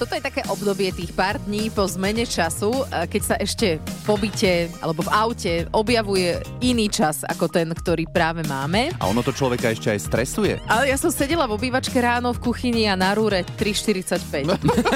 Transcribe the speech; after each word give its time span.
Toto 0.00 0.16
je 0.16 0.24
také 0.24 0.40
obdobie 0.48 0.88
tých 0.96 1.12
pár 1.12 1.36
dní 1.44 1.68
po 1.68 1.84
zmene 1.84 2.24
času, 2.24 2.88
keď 2.88 3.20
sa 3.20 3.36
ešte 3.36 3.76
po 4.08 4.16
byte 4.16 4.72
alebo 4.80 5.04
v 5.04 5.12
aute 5.12 5.52
objavuje 5.76 6.40
iný 6.64 6.88
čas 6.88 7.20
ako 7.28 7.52
ten, 7.52 7.68
ktorý 7.68 8.08
práve 8.08 8.40
máme. 8.48 8.96
A 8.96 9.04
ono 9.12 9.20
to 9.20 9.28
človeka 9.28 9.68
ešte 9.68 9.92
aj 9.92 10.00
stresuje. 10.00 10.56
Ale 10.72 10.88
ja 10.88 10.96
som 10.96 11.12
sedela 11.12 11.44
v 11.44 11.60
obývačke 11.60 12.00
ráno 12.00 12.32
v 12.32 12.40
kuchyni 12.40 12.88
a 12.88 12.96
na 12.96 13.12
rúre 13.12 13.44
3.45. 13.60 14.48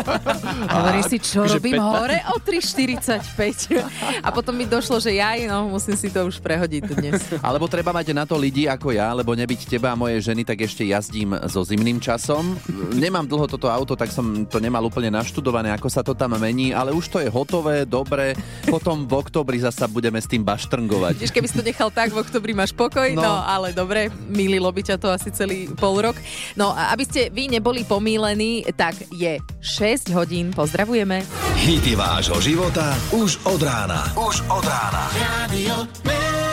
a 0.73 0.73
hovorím 0.73 1.05
si, 1.05 1.21
čo 1.21 1.45
že 1.45 1.61
robím 1.61 1.85
15. 1.85 1.85
hore 1.85 2.19
o 2.33 2.41
3.45. 2.41 4.25
a 4.25 4.29
potom 4.33 4.57
mi 4.57 4.65
došlo, 4.65 5.05
že 5.05 5.21
ja 5.21 5.37
no, 5.53 5.69
musím 5.69 6.01
si 6.01 6.09
to 6.09 6.25
už 6.25 6.41
prehodiť 6.41 6.83
dnes. 6.97 7.21
Alebo 7.45 7.69
treba 7.69 7.93
mať 7.93 8.17
na 8.17 8.25
to 8.25 8.41
lidi 8.41 8.65
ako 8.73 8.97
ja, 8.97 9.13
lebo 9.13 9.37
nebyť 9.37 9.69
teba 9.69 9.93
a 9.93 10.01
mojej 10.01 10.33
ženy, 10.33 10.49
tak 10.49 10.65
ešte 10.65 10.89
jazdím 10.89 11.37
so 11.53 11.61
zimným 11.61 12.01
časom. 12.01 12.57
Nemám 12.97 13.29
dlho 13.29 13.45
toto 13.45 13.69
auto, 13.69 13.93
tak 13.93 14.09
som 14.09 14.49
to 14.49 14.57
nemal 14.57 14.94
úplne 14.95 15.11
naštudované, 15.11 15.75
ako 15.75 15.91
sa 15.91 16.07
to 16.07 16.15
tam 16.15 16.39
mení, 16.39 16.71
ale 16.71 16.95
už 16.95 17.11
to 17.11 17.19
je 17.19 17.27
hotové, 17.27 17.83
dobre. 17.83 18.39
Potom 18.63 19.03
v 19.03 19.19
oktobri 19.19 19.59
zasa 19.59 19.91
budeme 19.91 20.23
s 20.23 20.31
tým 20.31 20.47
baštrngovať. 20.47 21.19
Tiež 21.19 21.35
keby 21.35 21.51
si 21.51 21.59
to 21.59 21.67
nechal 21.67 21.91
tak, 21.91 22.15
v 22.15 22.23
oktobri 22.23 22.55
máš 22.55 22.71
pokoj, 22.71 23.11
no. 23.11 23.19
No. 23.19 23.27
no 23.27 23.37
ale 23.43 23.75
dobre, 23.75 24.07
mililo 24.31 24.71
by 24.71 24.87
ťa 24.87 25.03
to 25.03 25.11
asi 25.11 25.35
celý 25.35 25.67
pol 25.75 25.99
rok. 25.99 26.15
No 26.55 26.71
a 26.71 26.95
aby 26.95 27.03
ste 27.03 27.27
vy 27.35 27.51
neboli 27.51 27.83
pomílení, 27.83 28.63
tak 28.79 28.95
je 29.11 29.43
6 29.59 30.15
hodín, 30.15 30.55
pozdravujeme. 30.55 31.27
Hity 31.59 31.99
vášho 31.99 32.39
života 32.39 32.95
už 33.11 33.43
od 33.51 33.59
rána. 33.59 34.15
Už 34.15 34.47
od 34.47 34.63
rána. 34.63 35.11
Radio 35.19 36.44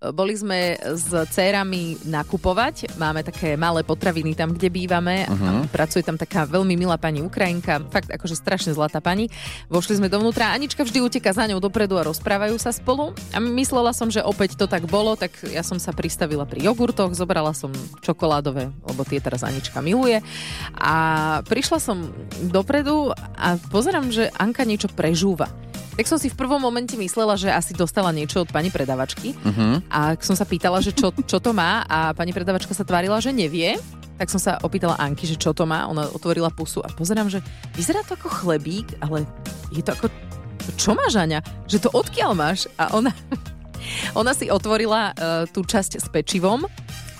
Boli 0.00 0.32
sme 0.32 0.80
s 0.80 1.12
cérami 1.28 2.00
nakupovať, 2.08 2.96
máme 2.96 3.20
také 3.20 3.52
malé 3.60 3.84
potraviny 3.84 4.32
tam, 4.32 4.56
kde 4.56 4.72
bývame. 4.72 5.28
Uh-huh. 5.28 5.68
Pracuje 5.68 6.00
tam 6.00 6.16
taká 6.16 6.48
veľmi 6.48 6.72
milá 6.72 6.96
pani 6.96 7.20
Ukrajinka, 7.20 7.84
fakt 7.92 8.08
akože 8.08 8.32
strašne 8.32 8.72
zlatá 8.72 9.04
pani. 9.04 9.28
Vošli 9.68 10.00
sme 10.00 10.08
dovnútra, 10.08 10.56
Anička 10.56 10.88
vždy 10.88 11.04
uteka 11.04 11.36
za 11.36 11.44
ňou 11.44 11.60
dopredu 11.60 12.00
a 12.00 12.08
rozprávajú 12.08 12.56
sa 12.56 12.72
spolu. 12.72 13.12
A 13.36 13.44
myslela 13.44 13.92
som, 13.92 14.08
že 14.08 14.24
opäť 14.24 14.56
to 14.56 14.64
tak 14.64 14.88
bolo, 14.88 15.20
tak 15.20 15.36
ja 15.44 15.60
som 15.60 15.76
sa 15.76 15.92
pristavila 15.92 16.48
pri 16.48 16.64
jogurtoch, 16.64 17.12
zobrala 17.12 17.52
som 17.52 17.68
čokoládové, 18.00 18.72
lebo 18.72 19.04
tie 19.04 19.20
teraz 19.20 19.44
Anička 19.44 19.84
miluje. 19.84 20.24
A 20.80 20.94
prišla 21.44 21.76
som 21.76 22.08
dopredu 22.48 23.12
a 23.36 23.60
pozerám, 23.68 24.08
že 24.08 24.32
Anka 24.40 24.64
niečo 24.64 24.88
prežúva. 24.88 25.52
Tak 26.00 26.08
som 26.08 26.16
si 26.16 26.32
v 26.32 26.40
prvom 26.40 26.56
momente 26.56 26.96
myslela, 26.96 27.36
že 27.36 27.52
asi 27.52 27.76
dostala 27.76 28.08
niečo 28.08 28.40
od 28.40 28.48
pani 28.48 28.72
predavačky. 28.72 29.36
Uh-huh. 29.36 29.84
A 29.92 30.16
som 30.24 30.32
sa 30.32 30.48
pýtala, 30.48 30.80
že 30.80 30.96
čo, 30.96 31.12
čo 31.12 31.36
to 31.44 31.52
má 31.52 31.84
a 31.84 32.16
pani 32.16 32.32
predavačka 32.32 32.72
sa 32.72 32.88
tvárila, 32.88 33.20
že 33.20 33.36
nevie. 33.36 33.76
Tak 34.16 34.32
som 34.32 34.40
sa 34.40 34.56
opýtala 34.64 34.96
Anky, 34.96 35.28
že 35.28 35.36
čo 35.36 35.52
to 35.52 35.68
má. 35.68 35.84
Ona 35.92 36.08
otvorila 36.08 36.48
pusu 36.48 36.80
a 36.80 36.88
pozerám, 36.88 37.28
že 37.28 37.44
vyzerá 37.76 38.00
to 38.08 38.16
ako 38.16 38.32
chlebík, 38.32 38.96
ale 39.04 39.28
je 39.76 39.84
to 39.84 39.92
ako... 39.92 40.08
Čo 40.80 40.96
máš, 40.96 41.20
Aňa? 41.20 41.44
Že 41.68 41.84
to 41.84 41.88
odkiaľ 41.92 42.32
máš? 42.32 42.64
A 42.80 42.96
ona, 42.96 43.12
ona 44.24 44.32
si 44.32 44.48
otvorila 44.48 45.12
uh, 45.12 45.44
tú 45.52 45.68
časť 45.68 46.00
s 46.00 46.08
pečivom 46.08 46.64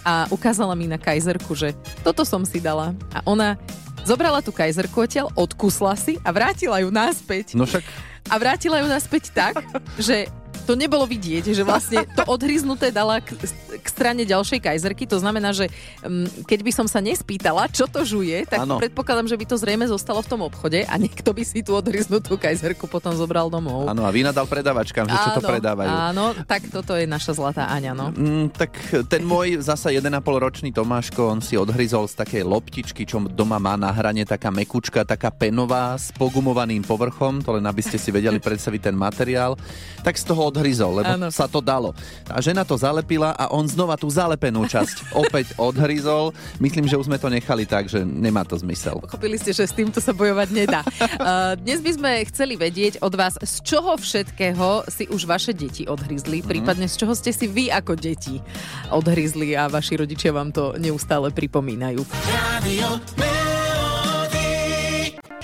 a 0.09 0.25
ukázala 0.33 0.73
mi 0.73 0.89
na 0.89 0.97
kajzerku, 0.97 1.53
že 1.53 1.77
toto 2.01 2.25
som 2.25 2.49
si 2.49 2.65
dala. 2.65 2.97
A 3.13 3.21
ona 3.29 3.61
zobrala 4.09 4.41
tú 4.41 4.57
kajzerku 4.57 5.05
odtiaľ, 5.05 5.29
odkusla 5.37 6.01
si 6.01 6.17
a 6.25 6.33
vrátila 6.33 6.81
ju 6.81 6.89
naspäť. 6.89 7.53
No 7.53 7.69
však 7.69 7.85
A 8.31 8.39
vrátila 8.39 8.79
ju 8.79 8.87
naspäť 8.87 9.35
tak, 9.35 9.59
že 9.99 10.31
to 10.71 10.79
nebolo 10.79 11.03
vidieť, 11.03 11.51
že 11.51 11.67
vlastne 11.67 12.07
to 12.15 12.23
odhryznuté 12.31 12.95
dala 12.95 13.19
k, 13.19 13.35
k 13.35 13.87
strane 13.91 14.23
ďalšej 14.23 14.63
kajzerky. 14.63 15.03
To 15.11 15.19
znamená, 15.19 15.51
že 15.51 15.67
um, 16.07 16.31
keď 16.47 16.61
by 16.63 16.71
som 16.71 16.87
sa 16.87 17.03
nespýtala, 17.03 17.67
čo 17.67 17.91
to 17.91 18.07
žuje, 18.07 18.47
tak 18.47 18.63
Áno. 18.63 18.79
predpokladám, 18.79 19.27
že 19.27 19.35
by 19.35 19.45
to 19.51 19.57
zrejme 19.59 19.83
zostalo 19.91 20.23
v 20.23 20.31
tom 20.31 20.47
obchode 20.47 20.87
a 20.87 20.95
niekto 20.95 21.35
by 21.35 21.43
si 21.43 21.67
tú 21.67 21.75
odhryznutú 21.75 22.39
kajzerku 22.39 22.87
potom 22.87 23.11
zobral 23.19 23.51
domov. 23.51 23.91
áno, 23.91 24.07
a 24.07 24.11
vynadal 24.15 24.47
predavačkám, 24.47 25.11
že 25.11 25.17
čo 25.19 25.31
to 25.35 25.43
Áno, 25.43 25.51
predávajú. 25.51 25.91
Áno, 25.91 26.25
tak 26.47 26.71
toto 26.71 26.95
je 26.95 27.11
naša 27.11 27.35
zlatá 27.35 27.67
Aňa, 27.67 27.91
no. 27.91 28.15
Mm, 28.15 28.55
tak 28.55 28.71
ten 29.11 29.27
môj 29.27 29.59
zasa 29.67 29.91
1,5 29.91 30.07
ročný 30.23 30.71
Tomáško, 30.71 31.35
on 31.35 31.41
si 31.43 31.59
odhryzol 31.59 32.07
z 32.07 32.15
takej 32.15 32.47
loptičky, 32.47 33.03
čo 33.03 33.27
doma 33.27 33.59
má 33.59 33.75
na 33.75 33.91
hrane, 33.91 34.23
taká 34.23 34.55
mekučka, 34.55 35.03
taká 35.03 35.35
penová 35.35 35.99
s 35.99 36.15
pogumovaným 36.15 36.87
povrchom, 36.87 37.43
to 37.43 37.59
len 37.59 37.67
aby 37.67 37.83
ste 37.83 37.99
si 37.99 38.15
vedeli 38.15 38.39
predstaviť 38.39 38.81
ten 38.87 38.95
materiál, 38.95 39.59
tak 40.07 40.15
z 40.15 40.31
toho 40.31 40.47
odhryzol, 40.47 40.60
lebo 40.61 41.09
Áno. 41.09 41.29
sa 41.33 41.49
to 41.49 41.65
dalo. 41.65 41.97
A 42.29 42.39
žena 42.45 42.63
to 42.63 42.77
zalepila 42.77 43.33
a 43.35 43.49
on 43.51 43.65
znova 43.65 43.97
tú 43.97 44.07
zalepenú 44.13 44.69
časť 44.69 45.09
opäť 45.23 45.57
odhryzol. 45.57 46.37
Myslím, 46.61 46.85
že 46.87 47.01
už 47.01 47.09
sme 47.09 47.17
to 47.17 47.33
nechali 47.33 47.65
tak, 47.65 47.89
že 47.89 48.05
nemá 48.05 48.45
to 48.45 48.55
zmysel. 48.61 49.01
Pochopili 49.01 49.41
ste, 49.41 49.57
že 49.57 49.65
s 49.65 49.73
týmto 49.73 49.99
sa 49.99 50.13
bojovať 50.13 50.49
nedá. 50.53 50.85
Dnes 51.65 51.81
by 51.81 51.91
sme 51.97 52.11
chceli 52.29 52.55
vedieť 52.61 53.01
od 53.01 53.13
vás, 53.17 53.35
z 53.41 53.55
čoho 53.65 53.97
všetkého 53.97 54.87
si 54.93 55.09
už 55.09 55.25
vaše 55.25 55.57
deti 55.57 55.89
odhryzli, 55.89 56.45
prípadne 56.45 56.87
z 56.87 56.95
čoho 57.01 57.17
ste 57.17 57.33
si 57.33 57.49
vy 57.49 57.73
ako 57.73 57.97
deti 57.97 58.39
odhryzli 58.93 59.57
a 59.57 59.67
vaši 59.67 60.05
rodičia 60.05 60.31
vám 60.31 60.53
to 60.53 60.77
neustále 60.77 61.33
pripomínajú. 61.33 62.05
Radio 62.61 63.40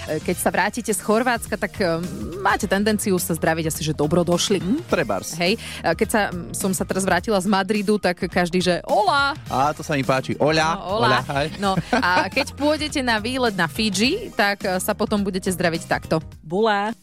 Keď 0.07 0.37
sa 0.37 0.49
vrátite 0.49 0.89
z 0.89 1.01
Chorvátska, 1.01 1.55
tak 1.55 1.75
um, 1.77 2.01
máte 2.39 2.65
tendenciu 2.65 3.17
sa 3.17 3.33
zdraviť 3.33 3.67
asi, 3.67 3.83
že 3.83 3.93
dobro 3.93 4.23
došli. 4.23 4.63
Trebárs. 4.87 5.35
Hej, 5.35 5.55
E, 5.57 5.93
keď 5.95 6.09
sa, 6.09 6.21
mm, 6.29 6.53
som 6.53 6.71
sa 6.71 6.83
teraz 6.83 7.03
vrátila 7.03 7.37
z 7.37 7.47
Madridu, 7.47 7.97
tak 7.97 8.23
každý, 8.23 8.59
že 8.59 8.75
ola, 8.83 9.35
A 9.47 9.71
to 9.71 9.81
sa 9.81 9.95
mi 9.95 10.03
páči. 10.03 10.35
Oľa, 10.37 10.69
No, 10.77 10.99
ola. 10.99 11.21
hej. 11.37 11.49
No 11.59 11.71
a 11.93 12.27
keď 12.29 12.55
pôjdete 12.55 13.01
na 13.01 13.19
výlet 13.19 13.53
na 13.53 13.67
Fidži, 13.67 14.31
tak 14.33 14.63
e, 14.63 14.79
sa 14.79 14.93
potom 14.93 15.21
budete 15.21 15.49
zdraviť 15.49 15.83
takto. 15.87 16.23
Bula. 16.41 16.95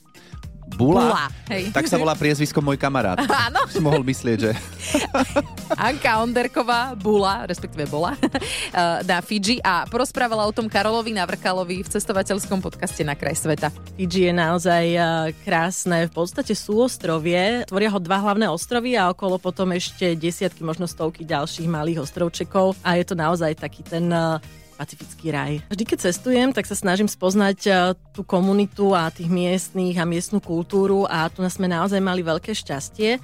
Bula. 0.73 1.01
Bula, 1.09 1.25
hej. 1.53 1.69
Tak 1.69 1.85
sa 1.85 1.97
volá 2.01 2.17
priezvisko 2.17 2.59
môj 2.59 2.77
kamarát. 2.77 3.19
Áno. 3.47 3.65
Si 3.69 3.79
mohol 3.79 4.01
myslieť, 4.01 4.37
že... 4.37 4.51
Anka 5.89 6.21
Onderková 6.21 6.93
bula, 6.93 7.49
respektíve 7.49 7.89
bola, 7.89 8.13
eh, 8.21 8.99
na 9.05 9.19
Fidži 9.21 9.57
a 9.61 9.85
porozprávala 9.89 10.45
o 10.45 10.53
tom 10.53 10.69
Karolovi 10.69 11.13
Navrkalovi 11.13 11.81
v 11.81 11.89
cestovateľskom 11.89 12.61
podcaste 12.61 13.01
Na 13.01 13.17
kraj 13.17 13.37
sveta. 13.37 13.73
Fidži 13.97 14.29
je 14.29 14.33
naozaj 14.33 14.85
eh, 14.93 15.03
krásne, 15.41 16.09
v 16.09 16.13
podstate 16.13 16.53
sú 16.53 16.83
ostrovie, 16.83 17.65
tvoria 17.65 17.89
ho 17.93 17.99
dva 18.01 18.21
hlavné 18.21 18.49
ostrovy 18.49 18.97
a 18.97 19.09
okolo 19.09 19.41
potom 19.41 19.73
ešte 19.73 20.13
desiatky, 20.13 20.61
možno 20.61 20.85
stovky 20.85 21.25
ďalších 21.25 21.69
malých 21.69 22.05
ostrovčekov 22.05 22.77
a 22.85 22.97
je 22.97 23.05
to 23.05 23.15
naozaj 23.17 23.57
taký 23.57 23.81
ten 23.85 24.09
eh, 24.09 24.37
pacifický 24.73 25.31
raj. 25.31 25.61
Vždy, 25.69 25.83
keď 25.85 25.97
cestujem, 26.09 26.49
tak 26.51 26.65
sa 26.65 26.75
snažím 26.75 27.07
spoznať 27.07 27.59
eh, 27.69 27.75
tú 28.11 28.25
komunitu 28.25 28.91
a 28.97 29.13
tých 29.13 29.29
miestných 29.29 29.95
a 30.01 30.09
miestnú 30.09 30.41
kultúru 30.41 31.05
a 31.07 31.29
tu 31.29 31.45
sme 31.45 31.69
naozaj 31.69 32.01
mali 32.01 32.25
veľké 32.25 32.51
šťastie, 32.51 33.21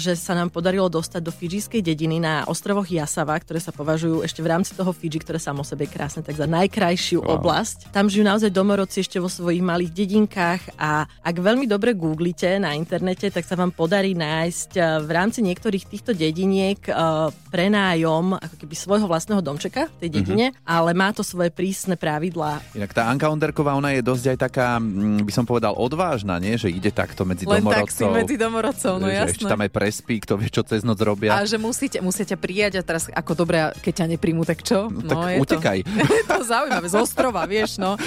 že 0.00 0.16
sa 0.16 0.32
nám 0.32 0.48
podarilo 0.48 0.88
dostať 0.88 1.20
do 1.20 1.32
fidžijskej 1.34 1.84
dediny 1.84 2.16
na 2.16 2.48
ostrovoch 2.48 2.88
Jasava, 2.88 3.36
ktoré 3.36 3.60
sa 3.60 3.74
považujú 3.76 4.24
ešte 4.24 4.40
v 4.40 4.48
rámci 4.48 4.72
toho 4.72 4.90
Fidži, 4.96 5.20
ktoré 5.20 5.36
samo 5.36 5.60
o 5.60 5.66
sebe 5.66 5.82
je 5.82 5.90
krásne, 5.90 6.22
tak 6.22 6.38
za 6.38 6.46
najkrajšiu 6.46 7.26
wow. 7.26 7.42
oblasť. 7.42 7.90
Tam 7.90 8.06
žijú 8.06 8.22
naozaj 8.22 8.54
domorodci 8.54 9.02
ešte 9.02 9.18
vo 9.18 9.26
svojich 9.26 9.60
malých 9.60 9.90
dedinkách 9.90 10.78
a 10.78 11.04
ak 11.04 11.36
veľmi 11.36 11.66
dobre 11.66 11.98
googlite 11.98 12.62
na 12.62 12.78
internete, 12.78 13.28
tak 13.34 13.42
sa 13.42 13.58
vám 13.58 13.74
podarí 13.74 14.14
nájsť 14.14 14.70
uh, 14.78 14.84
v 15.02 15.10
rámci 15.10 15.42
niektorých 15.42 15.84
týchto 15.90 16.14
dediniek 16.14 16.78
uh, 16.86 17.34
prenájom 17.50 18.38
ako 18.38 18.54
keby 18.62 18.74
svojho 18.78 19.06
vlastného 19.10 19.42
domčeka 19.42 19.90
v 19.98 20.06
tej 20.06 20.10
dedine, 20.22 20.46
mm-hmm. 20.54 20.70
ale 20.70 20.94
má 20.94 21.10
to 21.10 21.26
svoje 21.26 21.50
prísne 21.50 21.98
pravidlá. 21.98 22.62
Inak 22.78 22.94
tá 22.94 23.10
Anka 23.10 23.26
Onderková, 23.26 23.74
ona 23.74 23.90
je 23.92 24.00
dosť 24.06 24.24
aj 24.32 24.38
taká, 24.38 24.78
mm, 24.78 25.26
by 25.26 25.32
som 25.34 25.44
povedal, 25.44 25.74
odvážna, 25.74 26.38
nie? 26.38 26.54
Že 26.54 26.70
ide 26.70 26.90
takto 26.94 27.26
medzi 27.26 27.44
Len 27.44 27.58
domorodcov. 27.58 27.82
tak 27.82 27.90
si 27.90 28.04
medzi 28.06 28.36
domorodcov, 28.38 28.94
no 29.02 29.10
jasné. 29.10 29.41
Ešte 29.42 29.50
tam 29.50 29.62
aj 29.66 29.70
prespí, 29.74 30.14
kto 30.22 30.38
vie, 30.38 30.48
čo 30.48 30.62
cez 30.62 30.86
noc 30.86 31.02
robia. 31.02 31.34
A 31.34 31.42
že 31.42 31.58
musíte, 31.58 31.98
musíte 31.98 32.38
prijať 32.38 32.78
a 32.78 32.82
teraz 32.86 33.10
ako 33.10 33.32
dobre, 33.34 33.58
a 33.58 33.74
keď 33.74 34.06
ťa 34.06 34.06
nepríjmu, 34.14 34.46
tak 34.46 34.62
čo? 34.62 34.86
No, 34.86 35.02
tak 35.02 35.18
je 35.18 35.36
utekaj. 35.42 35.78
To, 35.82 36.14
je 36.22 36.24
to 36.30 36.38
zaujímavé, 36.46 36.86
z 36.86 36.96
ostrova, 36.96 37.42
vieš, 37.50 37.82
no. 37.82 37.98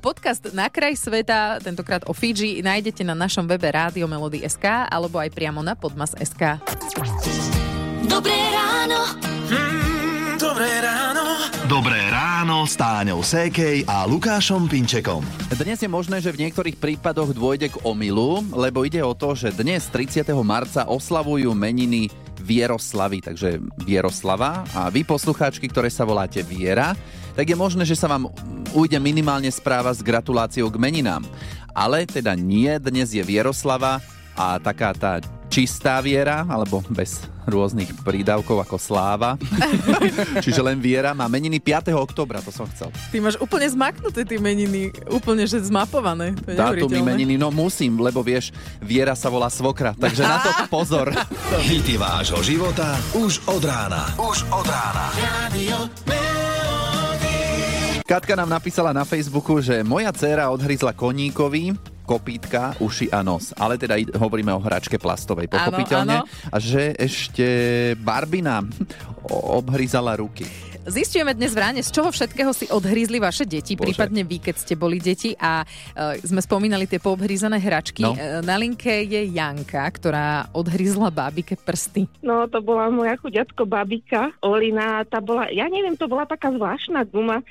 Podcast 0.00 0.50
Na 0.56 0.72
kraj 0.72 0.96
sveta, 0.96 1.60
tentokrát 1.60 2.02
o 2.08 2.16
Fidži, 2.16 2.64
nájdete 2.64 3.04
na 3.04 3.12
našom 3.12 3.44
webe 3.44 3.68
Rádio 3.68 4.08
Melody.sk 4.08 4.88
alebo 4.88 5.20
aj 5.20 5.28
priamo 5.36 5.60
na 5.60 5.76
podmas.sk. 5.76 6.62
Dobré 8.08 8.38
ráno. 8.54 9.00
Mm, 9.52 10.40
dobré 10.40 10.70
ráno. 10.80 11.07
Ráno 12.58 12.66
s 12.66 12.74
Táňou 12.74 13.22
Sékej 13.22 13.86
a 13.86 14.02
Lukášom 14.02 14.66
Pinčekom. 14.66 15.22
Dnes 15.62 15.78
je 15.78 15.86
možné, 15.86 16.18
že 16.18 16.34
v 16.34 16.42
niektorých 16.42 16.74
prípadoch 16.74 17.30
dôjde 17.30 17.70
k 17.70 17.78
omylu, 17.86 18.42
lebo 18.50 18.82
ide 18.82 18.98
o 18.98 19.14
to, 19.14 19.30
že 19.38 19.54
dnes 19.54 19.86
30. 19.86 20.26
marca 20.42 20.82
oslavujú 20.90 21.54
meniny 21.54 22.10
Vieroslavy, 22.42 23.22
takže 23.22 23.62
Vieroslava 23.86 24.66
a 24.74 24.90
vy 24.90 25.06
poslucháčky, 25.06 25.70
ktoré 25.70 25.86
sa 25.86 26.02
voláte 26.02 26.42
Viera, 26.42 26.98
tak 27.38 27.46
je 27.46 27.54
možné, 27.54 27.86
že 27.86 27.94
sa 27.94 28.10
vám 28.10 28.26
ujde 28.74 28.98
minimálne 28.98 29.54
správa 29.54 29.94
s 29.94 30.02
gratuláciou 30.02 30.66
k 30.66 30.82
meninám. 30.82 31.22
Ale 31.70 32.10
teda 32.10 32.34
nie, 32.34 32.74
dnes 32.82 33.14
je 33.14 33.22
Vieroslava 33.22 34.02
a 34.38 34.62
taká 34.62 34.94
tá 34.94 35.18
čistá 35.50 35.98
viera, 35.98 36.46
alebo 36.46 36.84
bez 36.92 37.26
rôznych 37.48 37.90
prídavkov 38.04 38.60
ako 38.60 38.76
sláva. 38.76 39.34
Čiže 40.44 40.60
len 40.60 40.78
viera 40.78 41.16
má 41.16 41.26
meniny 41.26 41.58
5. 41.58 41.90
oktobra, 41.96 42.44
to 42.44 42.52
som 42.52 42.68
chcel. 42.70 42.92
Ty 43.08 43.16
máš 43.24 43.40
úplne 43.40 43.66
zmaknuté 43.66 44.22
tie 44.28 44.38
meniny, 44.38 44.92
úplne 45.08 45.48
že 45.48 45.58
zmapované. 45.64 46.36
To 46.44 46.86
je 46.92 47.00
meniny, 47.02 47.40
no 47.40 47.48
musím, 47.48 47.98
lebo 47.98 48.20
vieš, 48.20 48.52
viera 48.78 49.16
sa 49.16 49.32
volá 49.32 49.48
svokra, 49.48 49.96
takže 49.96 50.22
na 50.22 50.38
to 50.44 50.50
pozor. 50.76 51.10
Hity 51.64 51.96
vášho 51.96 52.44
života 52.44 53.00
už 53.16 53.42
od 53.48 53.64
rána. 53.64 54.12
Už 54.20 54.44
od 54.52 54.66
rána. 54.68 55.10
Radio 55.16 56.47
Katka 58.08 58.32
nám 58.32 58.48
napísala 58.48 58.96
na 58.96 59.04
Facebooku, 59.04 59.60
že 59.60 59.84
moja 59.84 60.08
dcéra 60.08 60.48
odhryzla 60.48 60.96
koníkovi 60.96 61.76
kopítka, 62.08 62.72
uši 62.80 63.12
a 63.12 63.20
nos. 63.20 63.52
Ale 63.52 63.76
teda 63.76 64.00
hovoríme 64.16 64.48
o 64.56 64.64
hračke 64.64 64.96
plastovej, 64.96 65.52
pochopiteľne. 65.52 66.24
áno. 66.24 66.48
A 66.48 66.56
že 66.56 66.96
ešte 66.96 67.44
Barbina 68.00 68.64
obhryzala 69.60 70.16
ruky. 70.16 70.48
Zistujeme 70.88 71.36
dnes 71.36 71.52
v 71.52 71.60
ráne, 71.60 71.84
z 71.84 71.92
čoho 71.92 72.08
všetkého 72.08 72.48
si 72.56 72.64
odhrízli 72.72 73.20
vaše 73.20 73.44
deti, 73.44 73.76
Bože. 73.76 73.92
prípadne 73.92 74.24
vy, 74.24 74.40
keď 74.40 74.56
ste 74.56 74.72
boli 74.72 75.04
deti 75.04 75.36
a 75.36 75.60
uh, 75.60 76.16
sme 76.24 76.40
spomínali 76.40 76.88
tie 76.88 76.96
poobhrízané 76.96 77.60
hračky. 77.60 78.08
No. 78.08 78.16
Uh, 78.16 78.40
na 78.40 78.56
linke 78.56 79.04
je 79.04 79.20
Janka, 79.36 79.84
ktorá 79.84 80.48
odhrízla 80.56 81.12
bábike 81.12 81.60
prsty. 81.60 82.08
No, 82.24 82.48
to 82.48 82.64
bola 82.64 82.88
moja 82.88 83.20
chuďatko 83.20 83.68
babika, 83.68 84.32
Olina, 84.40 85.04
tá 85.04 85.20
bola, 85.20 85.52
ja 85.52 85.68
neviem, 85.68 85.92
to 85.92 86.08
bola 86.08 86.24
taká 86.24 86.48
zvláštna 86.56 87.04
guma. 87.04 87.44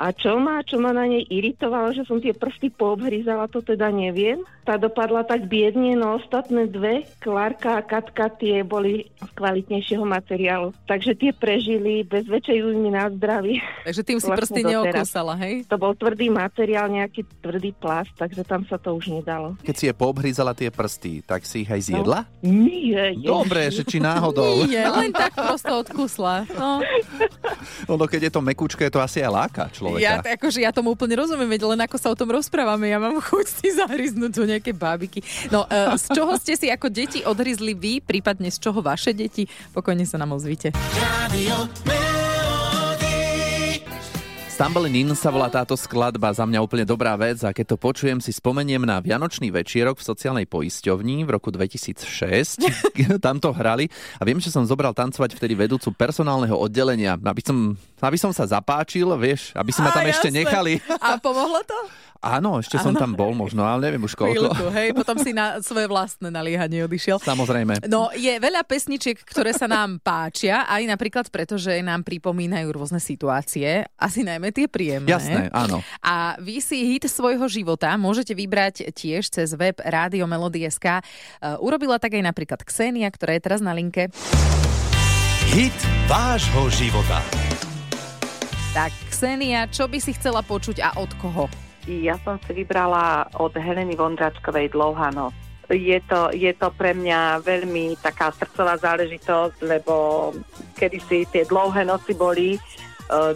A 0.00 0.16
čo 0.16 0.40
ma, 0.40 0.64
čo 0.64 0.80
ma 0.80 0.96
na 0.96 1.04
nej 1.04 1.28
iritovalo, 1.28 1.92
že 1.92 2.08
som 2.08 2.16
tie 2.24 2.32
prsty 2.32 2.72
poobhryzala, 2.72 3.52
to 3.52 3.60
teda 3.60 3.92
neviem. 3.92 4.40
Tá 4.64 4.80
dopadla 4.80 5.28
tak 5.28 5.44
biedne, 5.44 5.92
no 5.92 6.16
ostatné 6.16 6.64
dve, 6.72 7.04
Klárka 7.20 7.76
a 7.76 7.84
Katka, 7.84 8.32
tie 8.32 8.64
boli 8.64 9.12
z 9.20 9.30
kvalitnejšieho 9.36 10.00
materiálu. 10.00 10.72
Takže 10.88 11.12
tie 11.20 11.36
prežili 11.36 12.00
bez 12.00 12.24
väčšej 12.24 12.58
újmy 12.64 12.96
na 12.96 13.12
zdraví. 13.12 13.60
Takže 13.84 14.00
tým 14.00 14.18
si 14.24 14.28
Vlastne 14.32 14.40
prsty 14.40 14.60
neokúsala, 14.64 15.34
hej? 15.36 15.68
To 15.68 15.76
bol 15.76 15.92
tvrdý 15.92 16.32
materiál, 16.32 16.88
nejaký 16.88 17.20
tvrdý 17.44 17.76
plast, 17.76 18.16
takže 18.16 18.40
tam 18.48 18.64
sa 18.64 18.80
to 18.80 18.96
už 18.96 19.12
nedalo. 19.20 19.52
Keď 19.60 19.74
si 19.76 19.84
je 19.84 19.92
poobhryzala 19.92 20.56
tie 20.56 20.72
prsty, 20.72 21.20
tak 21.28 21.44
si 21.44 21.68
ich 21.68 21.70
aj 21.70 21.80
zjedla? 21.92 22.24
Nie, 22.40 23.12
Dobre, 23.20 23.68
že 23.68 23.84
či 23.84 24.00
náhodou. 24.00 24.64
Nie, 24.64 24.88
len 24.88 25.12
tak 25.12 25.36
prosto 25.36 25.84
odkusla. 25.84 26.48
No, 26.56 26.80
Ono, 27.92 28.04
keď 28.08 28.30
je 28.30 28.32
to 28.32 28.40
mekúčke, 28.40 28.86
je 28.86 28.92
to 28.92 29.02
asi 29.02 29.20
aj 29.20 29.30
láka 29.30 29.64
človeka. 29.96 30.06
ja, 30.06 30.34
akože 30.38 30.58
ja 30.62 30.70
tomu 30.70 30.94
úplne 30.94 31.18
rozumiem, 31.18 31.50
veď 31.50 31.74
len 31.74 31.80
ako 31.86 31.96
sa 31.98 32.08
o 32.12 32.16
tom 32.18 32.30
rozprávame, 32.30 32.86
ja 32.90 33.02
mám 33.02 33.18
chuť 33.18 33.46
si 33.50 33.68
zahryznúť 33.74 34.32
do 34.32 34.44
nejaké 34.46 34.70
bábiky. 34.70 35.24
No, 35.50 35.66
uh, 35.66 35.98
z 35.98 36.14
čoho 36.14 36.32
ste 36.38 36.54
si 36.54 36.70
ako 36.70 36.86
deti 36.92 37.20
odhryzli 37.26 37.74
vy, 37.74 37.92
prípadne 38.04 38.48
z 38.48 38.58
čoho 38.62 38.78
vaše 38.80 39.10
deti? 39.10 39.48
Pokojne 39.74 40.06
sa 40.06 40.20
nám 40.20 40.36
ozvite. 40.36 40.70
Stumbling 44.60 45.08
In 45.08 45.16
sa 45.16 45.32
volá 45.32 45.48
táto 45.48 45.72
skladba, 45.72 46.36
za 46.36 46.44
mňa 46.44 46.60
úplne 46.60 46.84
dobrá 46.84 47.16
vec 47.16 47.40
a 47.48 47.48
keď 47.48 47.64
to 47.72 47.76
počujem, 47.80 48.20
si 48.20 48.28
spomeniem 48.28 48.84
na 48.84 49.00
Vianočný 49.00 49.48
večierok 49.48 49.96
v 49.96 50.04
sociálnej 50.04 50.44
poisťovni 50.44 51.24
v 51.24 51.30
roku 51.32 51.48
2006. 51.48 52.04
Tam 53.24 53.40
to 53.40 53.56
hrali 53.56 53.88
a 54.20 54.22
viem, 54.28 54.36
že 54.36 54.52
som 54.52 54.68
zobral 54.68 54.92
tancovať 54.92 55.32
vtedy 55.32 55.56
vedúcu 55.56 55.96
personálneho 55.96 56.52
oddelenia, 56.52 57.16
aby 57.16 57.40
som, 57.40 57.72
aby 58.00 58.16
som 58.16 58.32
sa 58.32 58.48
zapáčil, 58.48 59.06
vieš, 59.20 59.52
aby 59.54 59.70
si 59.70 59.80
ma 59.84 59.92
tam 59.92 60.04
Á, 60.04 60.10
ešte 60.10 60.28
jasné. 60.32 60.40
nechali. 60.44 60.72
A 61.00 61.20
pomohlo 61.20 61.60
to? 61.64 61.78
Áno, 62.20 62.60
ešte 62.60 62.76
som 62.76 62.92
tam 62.92 63.16
bol 63.16 63.32
možno, 63.32 63.64
ale 63.64 63.88
neviem 63.88 64.04
už 64.04 64.12
koľko. 64.12 64.52
Chvíľku, 64.52 64.66
hej, 64.76 64.92
potom 64.92 65.16
si 65.16 65.32
na 65.32 65.56
svoje 65.64 65.88
vlastné 65.88 66.28
naliehanie 66.28 66.84
odišiel. 66.84 67.16
Samozrejme. 67.16 67.88
No, 67.88 68.12
je 68.12 68.36
veľa 68.36 68.60
pesničiek, 68.68 69.16
ktoré 69.16 69.56
sa 69.56 69.64
nám 69.64 70.04
páčia, 70.04 70.68
aj 70.68 70.84
napríklad 70.84 71.32
preto, 71.32 71.56
že 71.56 71.80
nám 71.80 72.04
pripomínajú 72.04 72.68
rôzne 72.76 73.00
situácie, 73.00 73.88
asi 73.96 74.20
najmä 74.20 74.52
tie 74.52 74.68
príjemné. 74.68 75.08
Jasné, 75.08 75.48
áno. 75.48 75.80
A 76.04 76.36
vy 76.36 76.60
si 76.60 76.84
hit 76.92 77.08
svojho 77.08 77.48
života 77.48 77.88
môžete 77.96 78.36
vybrať 78.36 78.92
tiež 78.92 79.32
cez 79.32 79.56
web 79.56 79.80
Rádio 79.80 80.28
Melody.sk. 80.28 81.00
Uh, 81.40 81.56
Urobila 81.64 81.96
tak 81.96 82.20
aj 82.20 82.24
napríklad 82.28 82.60
Ksenia, 82.68 83.08
ktorá 83.08 83.40
je 83.40 83.42
teraz 83.48 83.64
na 83.64 83.72
linke. 83.72 84.12
Hit 85.56 85.76
vášho 86.04 86.68
života. 86.68 87.24
Tak, 88.70 88.94
Ksenia, 89.10 89.66
čo 89.66 89.90
by 89.90 89.98
si 89.98 90.14
chcela 90.14 90.46
počuť 90.46 90.78
a 90.78 90.94
od 90.94 91.10
koho? 91.18 91.50
Ja 91.90 92.14
som 92.22 92.38
si 92.46 92.54
vybrala 92.54 93.26
od 93.34 93.50
Heleny 93.58 93.98
Vondračkovej 93.98 94.70
Dlouhá 94.70 95.10
noc. 95.10 95.34
Je 95.66 95.98
to, 96.06 96.30
je 96.30 96.54
to 96.54 96.70
pre 96.78 96.94
mňa 96.94 97.42
veľmi 97.42 97.98
taká 97.98 98.30
srdcová 98.30 98.78
záležitosť, 98.78 99.58
lebo 99.66 99.94
kedysi 100.78 101.26
tie 101.34 101.42
dlouhé 101.50 101.82
noci 101.82 102.14
boli, 102.14 102.62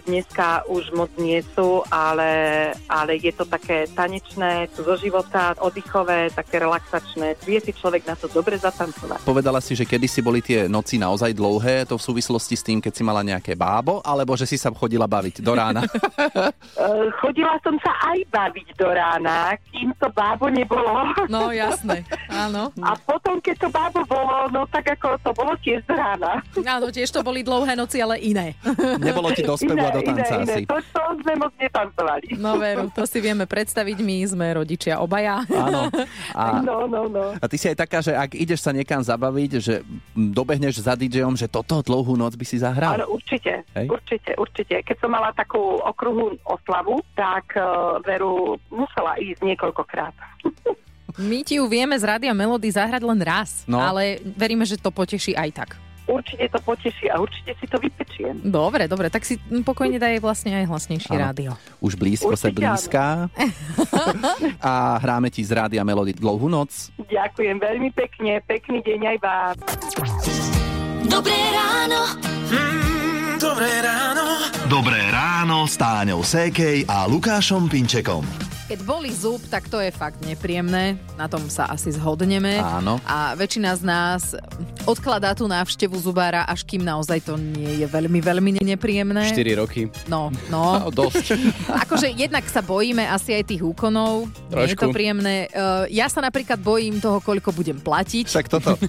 dneska 0.06 0.66
už 0.70 0.94
moc 0.94 1.10
nie 1.18 1.42
sú, 1.54 1.82
ale, 1.90 2.72
ale 2.86 3.18
je 3.18 3.32
to 3.34 3.44
také 3.44 3.90
tanečné, 3.90 4.70
sú 4.74 4.86
zo 4.86 4.96
života, 4.98 5.54
oddychové, 5.58 6.30
také 6.30 6.62
relaxačné. 6.62 7.34
Vie 7.42 7.58
si 7.58 7.74
človek 7.74 8.06
na 8.06 8.14
to 8.14 8.30
dobre 8.30 8.54
zatancovať. 8.58 9.26
Povedala 9.26 9.58
si, 9.58 9.74
že 9.74 9.86
kedysi 9.86 10.22
boli 10.22 10.40
tie 10.40 10.70
noci 10.70 10.98
naozaj 10.98 11.34
dlhé, 11.34 11.90
to 11.90 11.98
v 11.98 12.06
súvislosti 12.06 12.54
s 12.54 12.62
tým, 12.62 12.78
keď 12.78 12.92
si 12.94 13.02
mala 13.02 13.26
nejaké 13.26 13.58
bábo, 13.58 13.98
alebo 14.04 14.38
že 14.38 14.46
si 14.46 14.56
sa 14.56 14.70
chodila 14.70 15.10
baviť 15.10 15.42
do 15.42 15.52
rána. 15.54 15.82
E, 16.74 16.86
Chodila 17.22 17.54
som 17.62 17.78
sa 17.80 17.92
aj 18.12 18.18
baviť 18.34 18.74
do 18.76 18.88
rána, 18.90 19.54
kým 19.70 19.94
to 19.96 20.10
bábo 20.10 20.50
nebolo. 20.50 21.06
No, 21.30 21.54
jasné, 21.54 22.02
áno. 22.28 22.74
A 22.82 22.98
potom, 22.98 23.38
keď 23.38 23.66
to 23.66 23.68
bábo 23.70 24.02
bolo, 24.04 24.50
no 24.50 24.66
tak 24.68 24.98
ako 24.98 25.16
to 25.22 25.30
bolo 25.32 25.54
tiež 25.62 25.80
z 25.86 25.94
rána. 25.94 26.42
Áno, 26.66 26.90
tiež 26.90 27.08
to 27.14 27.22
boli 27.22 27.46
dlhé 27.46 27.78
noci, 27.78 28.02
ale 28.02 28.18
iné. 28.20 28.58
Nebolo 28.98 29.30
ti 29.32 29.46
do 29.46 29.54
spevu 29.66 29.81
a 29.81 29.90
do 29.90 30.00
tanca 30.02 30.34
asi. 30.38 30.62
To, 30.64 30.76
to 30.78 31.02
sme 31.20 31.32
moc 31.37 31.52
netancovali. 31.56 32.26
No 32.37 32.56
veru, 32.56 32.87
to 32.90 33.02
si 33.02 33.19
vieme 33.19 33.44
predstaviť, 33.44 33.96
my 33.99 34.16
sme 34.25 34.46
rodičia 34.55 34.99
obaja. 34.99 35.43
Áno. 35.46 35.88
A, 36.34 36.61
No, 36.61 36.84
no, 36.84 37.06
no. 37.06 37.32
a 37.32 37.44
ty 37.44 37.56
si 37.56 37.66
aj 37.66 37.78
taká, 37.78 37.99
že 38.00 38.12
ak 38.12 38.34
ideš 38.34 38.61
sa 38.61 38.70
niekam 38.70 38.99
zabaviť, 38.99 39.50
že 39.56 39.75
dobehneš 40.12 40.81
za 40.81 40.94
DJom, 40.94 41.34
že 41.34 41.46
toto 41.46 41.78
dlhú 41.78 42.14
noc 42.14 42.34
by 42.34 42.43
si 42.43 42.56
zahral. 42.56 42.96
Áno, 42.96 43.12
určite, 43.12 43.62
Hej. 43.72 43.87
určite, 43.87 44.31
určite. 44.34 44.75
Keď 44.81 44.96
som 44.96 45.11
mala 45.11 45.31
takú 45.31 45.58
okruhú 45.81 46.34
oslavu, 46.43 46.99
tak 47.12 47.55
uh, 47.55 47.64
veru 48.00 48.34
musela 48.69 49.14
ísť 49.17 49.40
niekoľkokrát. 49.43 50.14
My 51.17 51.40
ti 51.40 51.56
ju 51.56 51.64
vieme 51.64 51.94
z 51.94 52.02
Rádia 52.02 52.32
Melody 52.32 52.67
zahrať 52.69 52.99
len 53.00 53.20
raz, 53.20 53.62
No. 53.64 53.78
ale 53.78 54.19
veríme, 54.26 54.64
že 54.64 54.75
to 54.75 54.90
poteší 54.90 55.32
aj 55.32 55.50
tak. 55.55 55.70
Určite 56.04 56.52
to 56.52 56.60
poteší 56.60 57.08
a 57.08 57.17
určite 57.17 57.56
si 57.56 57.64
to 57.64 57.81
vypečiem. 57.81 58.44
Dobre, 58.44 58.84
dobre, 58.84 59.08
tak 59.08 59.24
si 59.24 59.36
pokojne 59.40 59.96
daj 59.96 60.20
vlastne 60.20 60.52
aj 60.52 60.69
hlasnejšie 60.69 61.17
Áno. 61.17 61.22
rádio. 61.24 61.50
Už 61.81 61.96
blízko 61.96 62.36
sa 62.36 62.52
Určite 62.52 62.60
blízka. 62.60 63.05
a 64.69 64.72
hráme 65.00 65.32
ti 65.32 65.40
z 65.40 65.56
Rádia 65.56 65.81
Melody 65.81 66.12
dlhú 66.12 66.46
noc. 66.46 66.93
Ďakujem 67.00 67.56
veľmi 67.56 67.88
pekne, 67.96 68.44
pekný 68.44 68.84
deň 68.84 69.00
aj 69.00 69.19
vám. 69.24 69.55
Dobré 71.05 71.38
ráno. 71.52 72.00
Mm, 72.52 73.36
Dobré 73.40 73.72
ráno. 73.81 74.24
Dobré 74.64 75.00
ráno 75.08 75.64
s 75.64 75.76
Táňou 75.76 76.20
Sékej 76.20 76.84
a 76.84 77.05
Lukášom 77.05 77.69
Pinčekom. 77.69 78.54
Keď 78.64 78.80
boli 78.88 79.12
zub, 79.12 79.44
tak 79.52 79.68
to 79.68 79.76
je 79.76 79.92
fakt 79.92 80.24
nepríjemné, 80.24 80.96
na 81.20 81.28
tom 81.28 81.52
sa 81.52 81.68
asi 81.68 81.92
zhodneme. 81.92 82.56
Áno. 82.56 82.96
A 83.04 83.36
väčšina 83.36 83.76
z 83.76 83.82
nás 83.84 84.32
odkladá 84.88 85.36
tú 85.36 85.44
návštevu 85.44 85.92
zubára, 86.00 86.48
až 86.48 86.64
kým 86.64 86.80
naozaj 86.80 87.28
to 87.28 87.36
nie 87.36 87.84
je 87.84 87.86
veľmi, 87.88 88.24
veľmi 88.24 88.50
nepríjemné. 88.64 89.28
4 89.36 89.60
roky. 89.60 89.92
No, 90.08 90.32
no. 90.48 90.64
No, 90.84 90.88
dosť. 90.88 91.36
Akože 91.84 92.08
jednak 92.12 92.44
sa 92.48 92.64
bojíme 92.64 93.04
asi 93.04 93.36
aj 93.36 93.52
tých 93.52 93.62
úkonov, 93.62 94.32
nie 94.48 94.64
je 94.64 94.76
to 94.76 94.88
Trošku. 94.88 94.96
príjemné. 94.96 95.48
Uh, 95.52 95.84
ja 95.92 96.08
sa 96.08 96.24
napríklad 96.24 96.56
bojím 96.56 97.04
toho, 97.04 97.20
koľko 97.20 97.52
budem 97.52 97.76
platiť. 97.76 98.32
Však 98.32 98.48
toto. 98.48 98.80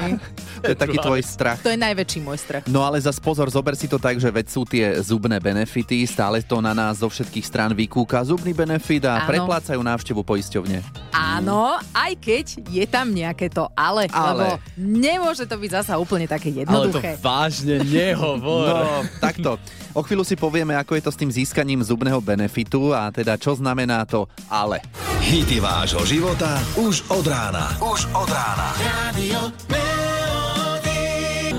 to 0.62 0.68
je 0.68 0.76
taký 0.76 1.00
tvoj 1.00 1.20
strach. 1.24 1.58
To 1.64 1.72
je 1.72 1.80
najväčší 1.80 2.20
môj 2.20 2.38
strach. 2.44 2.62
No 2.68 2.84
ale 2.84 3.00
zas 3.00 3.16
pozor, 3.16 3.48
zober 3.48 3.72
si 3.72 3.88
to 3.88 3.96
tak, 3.96 4.20
že 4.20 4.28
veď 4.28 4.46
sú 4.52 4.68
tie 4.68 5.00
zubné 5.00 5.40
benefity, 5.40 6.04
stále 6.04 6.44
to 6.44 6.60
na 6.60 6.76
nás 6.76 7.00
zo 7.00 7.08
všetkých 7.08 7.44
strán 7.44 7.72
vykúka 7.72 8.20
zubný 8.24 8.52
benefit 8.52 9.04
a 9.08 9.13
Áno. 9.20 9.28
preplácajú 9.28 9.78
návštevu 9.78 10.20
poisťovne. 10.20 10.82
Áno, 11.10 11.78
aj 11.92 12.12
keď 12.16 12.46
je 12.66 12.84
tam 12.84 13.10
nejaké 13.10 13.46
to 13.46 13.70
ale, 13.72 14.10
Ale. 14.10 14.26
lebo 14.34 14.46
nemôže 14.74 15.46
to 15.46 15.54
byť 15.54 15.70
zasa 15.72 15.94
úplne 15.94 16.26
také 16.26 16.50
Ale 16.50 16.54
to 16.54 16.60
jednoduché. 16.98 17.10
vážne 17.22 17.84
nehovor. 17.84 18.66
No, 18.66 18.90
takto. 19.20 19.56
O 19.92 20.02
chvíľu 20.02 20.26
si 20.26 20.34
povieme, 20.34 20.74
ako 20.74 20.98
je 20.98 21.04
to 21.06 21.10
s 21.10 21.20
tým 21.20 21.30
získaním 21.30 21.78
zubného 21.78 22.18
benefitu 22.18 22.90
a 22.90 23.08
teda 23.08 23.38
čo 23.38 23.54
znamená 23.54 24.02
to 24.02 24.26
ale. 24.48 24.82
Hity 25.20 25.62
vášho 25.62 26.02
života 26.02 26.58
už 26.74 27.06
od 27.08 27.24
rána. 27.24 27.70
Už 27.78 28.10
od 28.10 28.26
rána. 28.26 28.68
Radio 28.74 29.83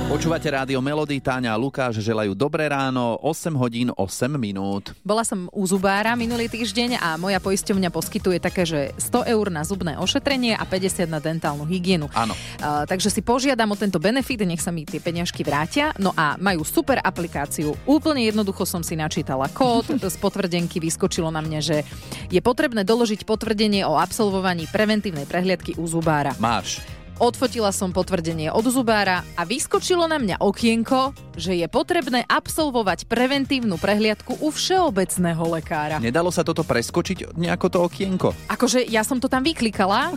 Počúvate 0.06 0.54
rádio 0.54 0.78
Melody, 0.86 1.18
Táňa 1.18 1.58
a 1.58 1.58
Lukáš 1.58 1.98
želajú 1.98 2.38
dobré 2.38 2.70
ráno, 2.70 3.18
8 3.26 3.50
hodín 3.58 3.90
8 3.90 4.38
minút. 4.38 4.94
Bola 5.02 5.26
som 5.26 5.50
u 5.50 5.66
zubára 5.66 6.14
minulý 6.14 6.46
týždeň 6.46 7.02
a 7.02 7.18
moja 7.18 7.42
poisťovňa 7.42 7.90
poskytuje 7.90 8.38
také, 8.38 8.70
že 8.70 8.94
100 9.02 9.26
eur 9.26 9.50
na 9.50 9.66
zubné 9.66 9.98
ošetrenie 9.98 10.54
a 10.54 10.62
50 10.62 11.10
na 11.10 11.18
dentálnu 11.18 11.66
hygienu. 11.66 12.06
Áno. 12.14 12.38
Uh, 12.62 12.86
takže 12.86 13.10
si 13.10 13.26
požiadam 13.26 13.74
o 13.74 13.80
tento 13.82 13.98
benefit, 13.98 14.46
nech 14.46 14.62
sa 14.62 14.70
mi 14.70 14.86
tie 14.86 15.02
peňažky 15.02 15.42
vrátia. 15.42 15.90
No 15.98 16.14
a 16.14 16.38
majú 16.38 16.62
super 16.62 17.02
aplikáciu. 17.02 17.74
Úplne 17.90 18.30
jednoducho 18.30 18.62
som 18.70 18.86
si 18.86 18.94
načítala 18.94 19.50
kód, 19.50 19.90
z 20.14 20.18
potvrdenky 20.22 20.78
vyskočilo 20.78 21.34
na 21.34 21.42
mne, 21.42 21.66
že 21.66 21.82
je 22.30 22.42
potrebné 22.46 22.86
doložiť 22.86 23.26
potvrdenie 23.26 23.82
o 23.90 23.98
absolvovaní 23.98 24.70
preventívnej 24.70 25.26
prehliadky 25.26 25.82
u 25.82 25.90
zubára. 25.90 26.38
Máš. 26.38 26.86
Odfotila 27.16 27.72
som 27.72 27.96
potvrdenie 27.96 28.52
od 28.52 28.68
zubára 28.68 29.24
a 29.40 29.48
vyskočilo 29.48 30.04
na 30.04 30.20
mňa 30.20 30.44
okienko, 30.44 31.16
že 31.40 31.56
je 31.56 31.64
potrebné 31.72 32.28
absolvovať 32.28 33.08
preventívnu 33.08 33.80
prehliadku 33.80 34.44
u 34.44 34.52
všeobecného 34.52 35.40
lekára. 35.56 35.96
Nedalo 36.04 36.28
sa 36.28 36.44
toto 36.44 36.68
preskočiť 36.68 37.40
nejako 37.40 37.68
to 37.72 37.80
okienko? 37.88 38.36
Akože 38.52 38.84
ja 38.92 39.00
som 39.08 39.24
to 39.24 39.32
tam 39.32 39.48
vyklikala, 39.48 40.12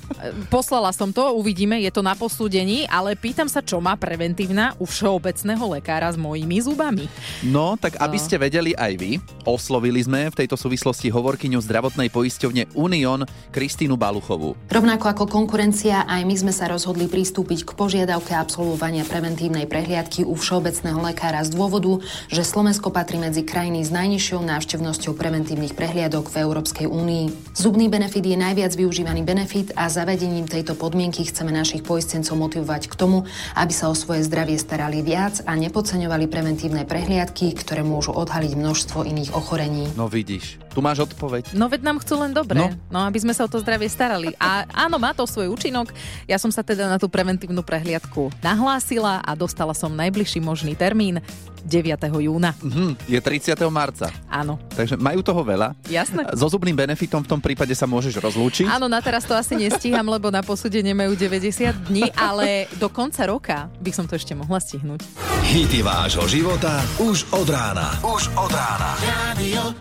poslala 0.51 0.91
som 0.91 1.15
to, 1.15 1.23
uvidíme, 1.39 1.79
je 1.87 1.91
to 1.95 2.03
na 2.03 2.19
posúdení, 2.19 2.91
ale 2.91 3.15
pýtam 3.15 3.47
sa, 3.47 3.63
čo 3.63 3.79
má 3.79 3.95
preventívna 3.95 4.75
u 4.83 4.87
všeobecného 4.87 5.79
lekára 5.79 6.11
s 6.11 6.19
mojimi 6.19 6.59
zubami. 6.59 7.07
No, 7.47 7.79
tak 7.79 8.03
aby 8.03 8.19
ste 8.19 8.43
vedeli 8.43 8.75
aj 8.75 8.93
vy, 8.99 9.23
oslovili 9.47 10.03
sme 10.03 10.35
v 10.35 10.39
tejto 10.43 10.59
súvislosti 10.59 11.15
hovorkyňu 11.15 11.63
zdravotnej 11.63 12.11
poisťovne 12.11 12.75
Unión 12.75 13.23
Kristínu 13.55 13.95
Baluchovú. 13.95 14.59
Rovnako 14.67 15.15
ako 15.15 15.25
konkurencia, 15.31 16.03
aj 16.03 16.27
my 16.27 16.35
sme 16.35 16.51
sa 16.51 16.67
rozhodli 16.67 16.87
pristúpiť 16.97 17.69
k 17.69 17.77
požiadavke 17.77 18.33
absolvovania 18.33 19.05
preventívnej 19.05 19.69
prehliadky 19.69 20.25
u 20.25 20.33
všeobecného 20.33 20.97
lekára 21.05 21.45
z 21.45 21.53
dôvodu, 21.53 22.01
že 22.33 22.41
Slovensko 22.41 22.89
patrí 22.89 23.21
medzi 23.21 23.45
krajiny 23.45 23.85
s 23.85 23.93
najnižšou 23.93 24.41
návštevnosťou 24.41 25.13
preventívnych 25.13 25.77
prehliadok 25.77 26.33
v 26.33 26.49
Európskej 26.49 26.89
únii. 26.89 27.53
Zubný 27.53 27.93
benefit 27.93 28.25
je 28.25 28.41
najviac 28.41 28.73
využívaný 28.73 29.21
benefit 29.21 29.77
a 29.77 29.93
zavedením 29.93 30.49
tejto 30.49 30.73
podmienky 30.73 31.29
chceme 31.29 31.53
našich 31.53 31.85
poistencov 31.85 32.41
motivovať 32.41 32.89
k 32.89 32.95
tomu, 32.97 33.29
aby 33.53 33.73
sa 33.75 33.91
o 33.91 33.99
svoje 33.99 34.25
zdravie 34.25 34.57
starali 34.57 35.05
viac 35.05 35.45
a 35.45 35.53
nepodceňovali 35.59 36.25
preventívne 36.31 36.89
prehliadky, 36.89 37.53
ktoré 37.53 37.85
môžu 37.85 38.17
odhaliť 38.17 38.57
množstvo 38.57 39.05
iných 39.05 39.37
ochorení. 39.37 39.91
No 39.99 40.07
vidíš, 40.07 40.63
tu 40.79 40.81
máš 40.81 41.03
odpoveď. 41.03 41.51
No 41.53 41.67
veď 41.67 41.83
nám 41.83 41.99
chcú 41.99 42.15
len 42.17 42.31
dobre, 42.31 42.63
No. 42.63 42.71
no. 42.89 42.99
aby 43.03 43.19
sme 43.19 43.35
sa 43.35 43.43
o 43.43 43.51
to 43.51 43.59
zdravie 43.59 43.91
starali. 43.91 44.31
A 44.39 44.63
áno, 44.71 44.95
má 44.97 45.11
to 45.11 45.27
svoj 45.27 45.51
účinok. 45.51 45.91
Ja 46.25 46.39
som 46.39 46.49
sa 46.49 46.63
teda 46.63 46.87
na 46.87 46.97
tú 46.97 47.11
preventívnu 47.11 47.61
prehliadku 47.61 48.31
nahlásila 48.39 49.19
a 49.19 49.35
dostala 49.35 49.75
som 49.75 49.91
najbližší 49.91 50.39
možný 50.39 50.73
termín 50.73 51.19
9. 51.61 51.83
júna. 52.23 52.55
Mhm, 52.57 52.95
je 53.05 53.19
30. 53.19 53.59
marca. 53.69 54.07
Áno, 54.25 54.63
Takže 54.71 54.95
majú 54.95 55.19
toho 55.21 55.43
veľa. 55.43 55.75
jasné. 55.85 56.23
So 56.33 56.47
zubným 56.47 56.73
benefitom 56.73 57.21
v 57.21 57.29
tom 57.29 57.41
prípade 57.43 57.75
sa 57.75 57.85
môžeš 57.85 58.15
rozlúčiť. 58.15 58.71
Áno, 58.71 58.87
na 58.87 59.03
teraz 59.03 59.27
to 59.27 59.35
asi 59.35 59.59
nestíham, 59.59 60.07
lebo 60.07 60.31
na 60.31 60.41
posúdenie 60.41 60.95
majú 60.95 61.13
90 61.13 61.91
dní, 61.91 62.07
ale 62.15 62.71
do 62.79 62.87
konca 62.87 63.27
roka 63.27 63.67
by 63.75 63.91
som 63.91 64.07
to 64.07 64.15
ešte 64.15 64.33
mohla 64.33 64.57
stihnúť. 64.57 65.03
Hity 65.45 65.83
vášho 65.83 66.25
života 66.25 66.79
už 67.03 67.27
od 67.35 67.51
rána. 67.51 67.99
Už 68.01 68.31
od 68.33 68.49
rána. 68.49 68.95
Radio. 69.03 69.75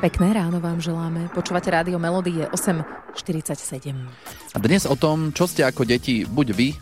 Pekné 0.00 0.32
ráno 0.32 0.64
vám 0.64 0.80
želáme. 0.80 1.28
Počúvate 1.28 1.68
rádio 1.68 2.00
Melody 2.00 2.40
je 2.40 2.48
8.47. 2.56 3.92
A 4.56 4.56
dnes 4.56 4.88
o 4.88 4.96
tom, 4.96 5.28
čo 5.28 5.44
ste 5.44 5.60
ako 5.60 5.84
deti, 5.84 6.24
buď 6.24 6.48
vy, 6.56 6.72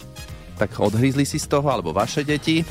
tak 0.54 0.78
odhrízli 0.78 1.26
si 1.26 1.42
z 1.42 1.50
toho, 1.50 1.66
alebo 1.66 1.90
vaše 1.90 2.22
deti. 2.22 2.62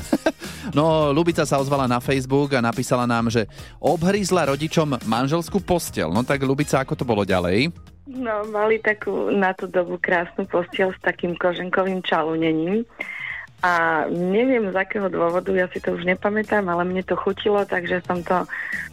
No, 0.68 1.16
Lubica 1.16 1.48
sa 1.48 1.56
ozvala 1.56 1.88
na 1.88 1.96
Facebook 1.96 2.52
a 2.52 2.60
napísala 2.60 3.08
nám, 3.08 3.32
že 3.32 3.48
obhrízla 3.80 4.52
rodičom 4.52 5.00
manželskú 5.08 5.64
postel. 5.64 6.12
No 6.12 6.20
tak 6.20 6.44
Lubica, 6.44 6.84
ako 6.84 6.92
to 6.92 7.08
bolo 7.08 7.24
ďalej? 7.24 7.72
No, 8.04 8.44
mali 8.52 8.76
takú 8.76 9.32
na 9.32 9.56
tú 9.56 9.64
dobu 9.64 9.96
krásnu 9.96 10.44
postiel 10.44 10.92
s 10.92 11.00
takým 11.00 11.40
koženkovým 11.40 12.04
čalúnením. 12.04 12.84
A 13.58 14.06
neviem 14.06 14.70
z 14.70 14.76
akého 14.78 15.10
dôvodu, 15.10 15.50
ja 15.50 15.66
si 15.74 15.82
to 15.82 15.98
už 15.98 16.06
nepamätám, 16.06 16.70
ale 16.70 16.86
mne 16.86 17.02
to 17.02 17.18
chutilo, 17.18 17.66
takže 17.66 17.98
som 18.06 18.22
to 18.22 18.46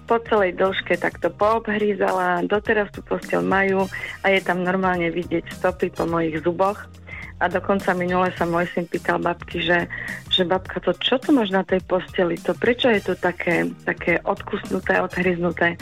po 0.09 0.17
celej 0.25 0.57
dĺžke 0.57 0.97
takto 0.97 1.29
poobhrízala. 1.29 2.41
Doteraz 2.49 2.89
tú 2.89 3.05
posteľ 3.05 3.45
majú 3.45 3.85
a 4.25 4.33
je 4.33 4.41
tam 4.41 4.65
normálne 4.65 5.13
vidieť 5.13 5.53
stopy 5.53 5.93
po 5.93 6.09
mojich 6.09 6.41
zuboch. 6.41 6.81
A 7.37 7.51
dokonca 7.51 7.91
minule 7.93 8.31
sa 8.39 8.47
môj 8.47 8.65
syn 8.71 8.87
pýtal 8.87 9.19
babky, 9.19 9.59
že, 9.59 9.91
že 10.31 10.47
babka, 10.47 10.79
to 10.79 10.95
čo 10.97 11.19
tu 11.19 11.35
máš 11.35 11.51
na 11.51 11.67
tej 11.67 11.83
posteli? 11.83 12.39
To 12.47 12.55
prečo 12.55 12.87
je 12.89 13.03
to 13.03 13.13
také, 13.19 13.69
také 13.83 14.17
odkusnuté, 14.23 14.97
odhryznuté? 15.03 15.75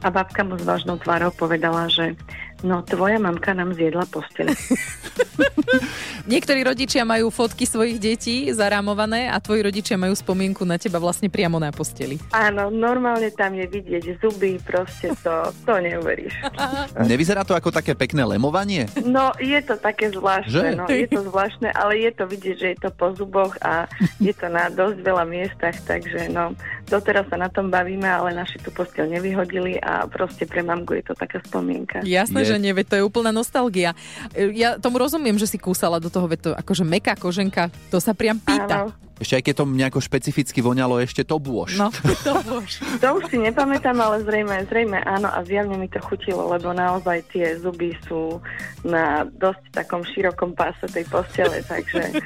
A 0.00 0.08
babka 0.12 0.44
mu 0.44 0.60
s 0.60 0.64
vážnou 0.64 1.00
tvárou 1.00 1.32
povedala, 1.32 1.88
že 1.88 2.14
no 2.62 2.82
tvoja 2.82 3.18
mamka 3.18 3.54
nám 3.54 3.74
zjedla 3.74 4.04
posteli. 4.10 4.54
Niektorí 6.30 6.60
rodičia 6.62 7.02
majú 7.02 7.32
fotky 7.32 7.64
svojich 7.64 7.98
detí 7.98 8.36
zarámované 8.52 9.26
a 9.32 9.40
tvoji 9.40 9.64
rodičia 9.64 9.96
majú 9.96 10.12
spomienku 10.14 10.62
na 10.68 10.76
teba 10.76 11.00
vlastne 11.00 11.32
priamo 11.32 11.56
na 11.56 11.72
posteli. 11.72 12.20
Áno, 12.30 12.68
normálne 12.68 13.32
tam 13.32 13.56
je 13.56 13.66
vidieť 13.66 14.20
zuby, 14.20 14.60
proste 14.62 15.14
to, 15.24 15.50
to 15.64 15.74
neuveríš. 15.80 16.34
Nevyzerá 17.10 17.42
to 17.42 17.56
ako 17.56 17.72
také 17.72 17.96
pekné 17.96 18.22
lemovanie? 18.22 18.86
No, 19.02 19.32
je 19.40 19.58
to 19.64 19.80
také 19.80 20.12
zvláštne, 20.12 20.76
Že? 20.76 20.78
no, 20.78 20.84
je 20.86 21.08
to 21.08 21.20
zvláštne, 21.26 21.68
ale 21.72 21.98
je 22.04 22.10
to 22.12 22.24
vidieť, 22.28 22.56
že 22.58 22.68
je 22.76 22.78
to 22.78 22.90
po 22.92 23.10
zuboch 23.16 23.56
a 23.64 23.88
je 24.20 24.32
to 24.36 24.46
na 24.52 24.68
dosť 24.68 24.98
veľa 25.00 25.24
miestach, 25.24 25.76
takže 25.88 26.28
no, 26.30 26.52
doteraz 26.86 27.26
sa 27.32 27.38
na 27.40 27.48
tom 27.48 27.72
bavíme, 27.72 28.06
ale 28.06 28.36
naši 28.36 28.60
tú 28.60 28.70
posteľ 28.74 29.18
nevyhodili 29.18 29.78
a 29.80 30.04
proste 30.06 30.44
pre 30.44 30.60
mamku 30.60 30.98
je 31.00 31.04
to 31.10 31.14
taká 31.16 31.40
spomienka. 31.46 32.02
Jasné, 32.04 32.42
Je. 32.42 32.49
Že 32.50 32.58
nie, 32.58 32.72
veď 32.74 32.86
to 32.86 32.94
je 32.98 33.06
úplná 33.06 33.30
nostalgia. 33.30 33.94
E, 34.34 34.50
Ja 34.54 34.76
tomu 34.76 34.98
rozumiem, 34.98 35.38
že 35.38 35.46
si 35.46 35.56
kúsala 35.56 36.02
do 36.02 36.10
toho, 36.10 36.26
veď 36.26 36.40
to 36.40 36.50
akože 36.54 36.84
meká 36.84 37.14
koženka, 37.14 37.70
to 37.88 38.02
sa 38.02 38.12
priam 38.12 38.38
pýta. 38.42 38.90
Áno, 38.90 39.09
Ešte 39.20 39.36
aj 39.36 39.42
keď 39.44 39.54
to 39.60 39.64
nejako 39.68 40.00
špecificky 40.00 40.64
voňalo, 40.64 40.96
ešte 41.04 41.28
to 41.28 41.36
bôž. 41.36 41.76
No, 41.76 41.92
to 42.24 42.40
bož. 42.40 42.80
to 42.80 43.08
už 43.20 43.28
si 43.28 43.36
nepamätám, 43.36 44.00
ale 44.00 44.24
zrejme, 44.24 44.64
zrejme 44.64 44.96
áno 45.04 45.28
a 45.28 45.44
zjavne 45.44 45.76
mi 45.76 45.92
to 45.92 46.00
chutilo, 46.00 46.48
lebo 46.48 46.72
naozaj 46.72 47.20
tie 47.28 47.60
zuby 47.60 47.92
sú 48.08 48.40
na 48.80 49.28
dosť 49.28 49.60
takom 49.76 50.00
širokom 50.00 50.56
páse 50.56 50.88
tej 50.88 51.04
postele, 51.12 51.60
takže 51.60 52.16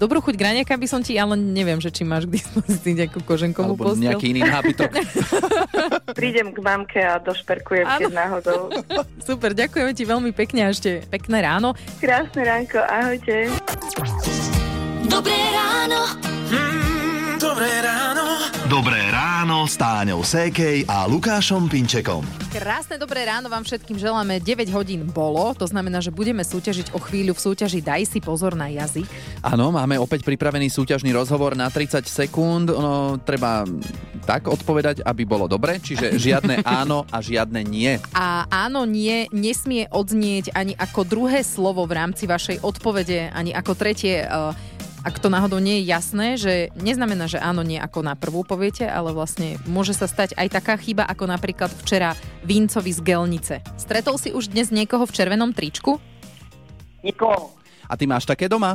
Dobrú 0.00 0.24
chuť 0.24 0.34
graniaka 0.40 0.72
by 0.80 0.88
som 0.88 1.04
ti, 1.04 1.20
ale 1.20 1.36
neviem, 1.36 1.76
že 1.84 1.92
či 1.92 2.08
máš 2.08 2.24
k 2.24 2.40
dispozícii 2.40 2.96
nejakú 2.96 3.20
koženkovú 3.28 3.76
Alebo 3.76 3.92
posteľ. 3.92 4.04
nejaký 4.08 4.26
iný 4.32 4.42
nábytok. 4.48 4.90
prídem 6.18 6.56
k 6.56 6.58
mamke 6.64 7.00
a 7.04 7.20
došperkujem, 7.20 7.84
keď 7.84 8.12
náhodou. 8.12 8.72
Super, 9.20 9.52
ďakujeme 9.52 9.92
ti 9.92 10.08
veľmi 10.08 10.32
pekne 10.32 10.64
a 10.64 10.72
ešte 10.72 11.04
pekné 11.12 11.44
ráno. 11.44 11.76
Krásne 12.00 12.40
ránko, 12.40 12.80
ahojte. 12.80 13.52
Dobré 15.08 15.38
ráno. 15.52 16.37
Mm, 16.48 17.36
dobré 17.36 17.68
ráno. 17.84 18.24
Dobré 18.68 19.00
ráno 19.12 19.68
s 19.68 19.76
Táňou 19.76 20.24
Sékej 20.24 20.88
a 20.88 21.04
Lukášom 21.04 21.68
Pinčekom. 21.68 22.24
Krásne 22.48 22.96
dobré 22.96 23.28
ráno 23.28 23.52
vám 23.52 23.64
všetkým 23.64 24.00
želáme. 24.00 24.40
9 24.40 24.68
hodín 24.72 25.04
bolo, 25.08 25.52
to 25.52 25.68
znamená, 25.68 26.00
že 26.00 26.08
budeme 26.08 26.40
súťažiť 26.40 26.96
o 26.96 27.00
chvíľu 27.00 27.36
v 27.36 27.44
súťaži 27.52 27.84
Daj 27.84 28.16
si 28.16 28.20
pozor 28.24 28.56
na 28.56 28.72
jazyk. 28.72 29.04
Áno, 29.44 29.68
máme 29.72 30.00
opäť 30.00 30.24
pripravený 30.24 30.72
súťažný 30.72 31.12
rozhovor 31.12 31.52
na 31.52 31.68
30 31.68 32.04
sekúnd. 32.08 32.72
No, 32.72 33.20
treba 33.20 33.68
tak 34.24 34.48
odpovedať, 34.48 35.04
aby 35.04 35.28
bolo 35.28 35.48
dobre, 35.48 35.80
čiže 35.84 36.16
žiadne 36.28 36.64
áno 36.64 37.04
a 37.12 37.20
žiadne 37.20 37.60
nie. 37.60 38.00
A 38.16 38.48
áno, 38.48 38.88
nie, 38.88 39.28
nesmie 39.36 39.84
odznieť 39.92 40.56
ani 40.56 40.72
ako 40.76 41.04
druhé 41.04 41.44
slovo 41.44 41.84
v 41.84 41.92
rámci 41.92 42.24
vašej 42.24 42.64
odpovede, 42.64 43.32
ani 43.36 43.52
ako 43.52 43.72
tretie. 43.76 44.24
eh, 44.24 44.76
Ak 45.06 45.22
to 45.22 45.30
náhodou 45.30 45.62
nie 45.62 45.78
je 45.78 45.94
jasné, 45.94 46.34
že 46.34 46.74
neznamená, 46.74 47.30
že 47.30 47.38
áno, 47.38 47.62
nie 47.62 47.78
ako 47.78 48.02
na 48.02 48.18
prvú 48.18 48.42
poviete, 48.42 48.82
ale 48.82 49.14
vlastne 49.14 49.54
môže 49.70 49.94
sa 49.94 50.10
stať 50.10 50.34
aj 50.34 50.58
taká 50.58 50.74
chyba, 50.74 51.06
ako 51.06 51.30
napríklad 51.30 51.70
včera 51.70 52.18
Vincovi 52.42 52.90
z 52.90 53.00
Gelnice. 53.06 53.62
Stretol 53.78 54.18
si 54.18 54.34
už 54.34 54.50
dnes 54.50 54.74
niekoho 54.74 55.06
v 55.06 55.14
červenom 55.14 55.54
tričku? 55.54 56.02
Nikoho. 57.06 57.54
A 57.86 57.94
ty 57.94 58.10
máš 58.10 58.26
také 58.26 58.50
doma? 58.50 58.74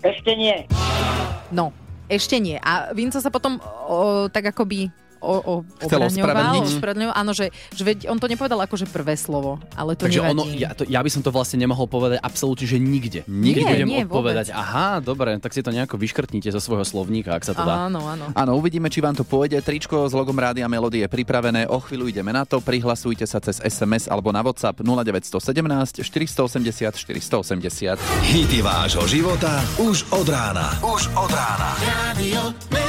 Ešte 0.00 0.32
nie. 0.32 0.64
No, 1.52 1.76
ešte 2.08 2.40
nie. 2.40 2.56
A 2.64 2.96
Vinco 2.96 3.20
sa 3.20 3.28
potom 3.28 3.60
o, 3.60 4.26
tak 4.32 4.56
akoby 4.56 4.88
o, 5.24 5.34
o, 5.40 5.52
Chcel 5.80 6.00
obraňoval, 6.04 6.68
ospravedlňoval. 6.68 7.14
Áno, 7.16 7.32
že, 7.32 7.48
že 7.72 7.82
veď 7.82 8.12
on 8.12 8.20
to 8.20 8.28
nepovedal 8.28 8.60
akože 8.60 8.84
prvé 8.92 9.16
slovo, 9.16 9.56
ale 9.72 9.96
to 9.96 10.04
Takže 10.04 10.20
nevadí. 10.20 10.32
ono, 10.36 10.42
ja, 10.52 10.70
to, 10.76 10.84
ja 10.84 11.00
by 11.00 11.08
som 11.08 11.24
to 11.24 11.32
vlastne 11.32 11.56
nemohol 11.56 11.88
povedať 11.88 12.20
absolútne, 12.20 12.68
že 12.68 12.76
nikde. 12.76 13.24
Nie, 13.24 13.56
Nikdy 13.56 13.62
budem 13.64 13.88
nie, 13.88 14.02
odpovedať. 14.04 14.52
Aha, 14.52 15.00
dobre, 15.00 15.40
tak 15.40 15.56
si 15.56 15.64
to 15.64 15.72
nejako 15.72 15.96
vyškrtnite 15.96 16.52
zo 16.52 16.60
svojho 16.60 16.84
slovníka, 16.84 17.32
ak 17.32 17.42
sa 17.48 17.56
to 17.56 17.64
dá. 17.64 17.88
Áno, 17.88 18.04
áno. 18.04 18.28
Áno, 18.36 18.52
uvidíme, 18.60 18.92
či 18.92 19.00
vám 19.00 19.16
to 19.16 19.24
pôjde. 19.24 19.64
Tričko 19.64 20.04
s 20.04 20.12
logom 20.12 20.36
Rádia 20.36 20.68
Melody 20.68 21.00
je 21.00 21.08
pripravené. 21.08 21.64
O 21.72 21.80
chvíľu 21.80 22.12
ideme 22.12 22.28
na 22.30 22.44
to. 22.44 22.60
Prihlasujte 22.60 23.24
sa 23.24 23.40
cez 23.40 23.62
SMS 23.64 24.10
alebo 24.10 24.28
na 24.28 24.44
WhatsApp 24.44 24.84
0917 24.84 26.04
480 26.04 26.92
480. 26.92 27.96
Hity 28.28 28.60
vášho 28.60 29.08
života 29.08 29.62
už 29.80 30.04
od 30.12 30.26
rána. 30.28 30.76
Už 30.84 31.08
od 31.16 31.30
rána. 31.32 31.70
Radio. 31.80 32.83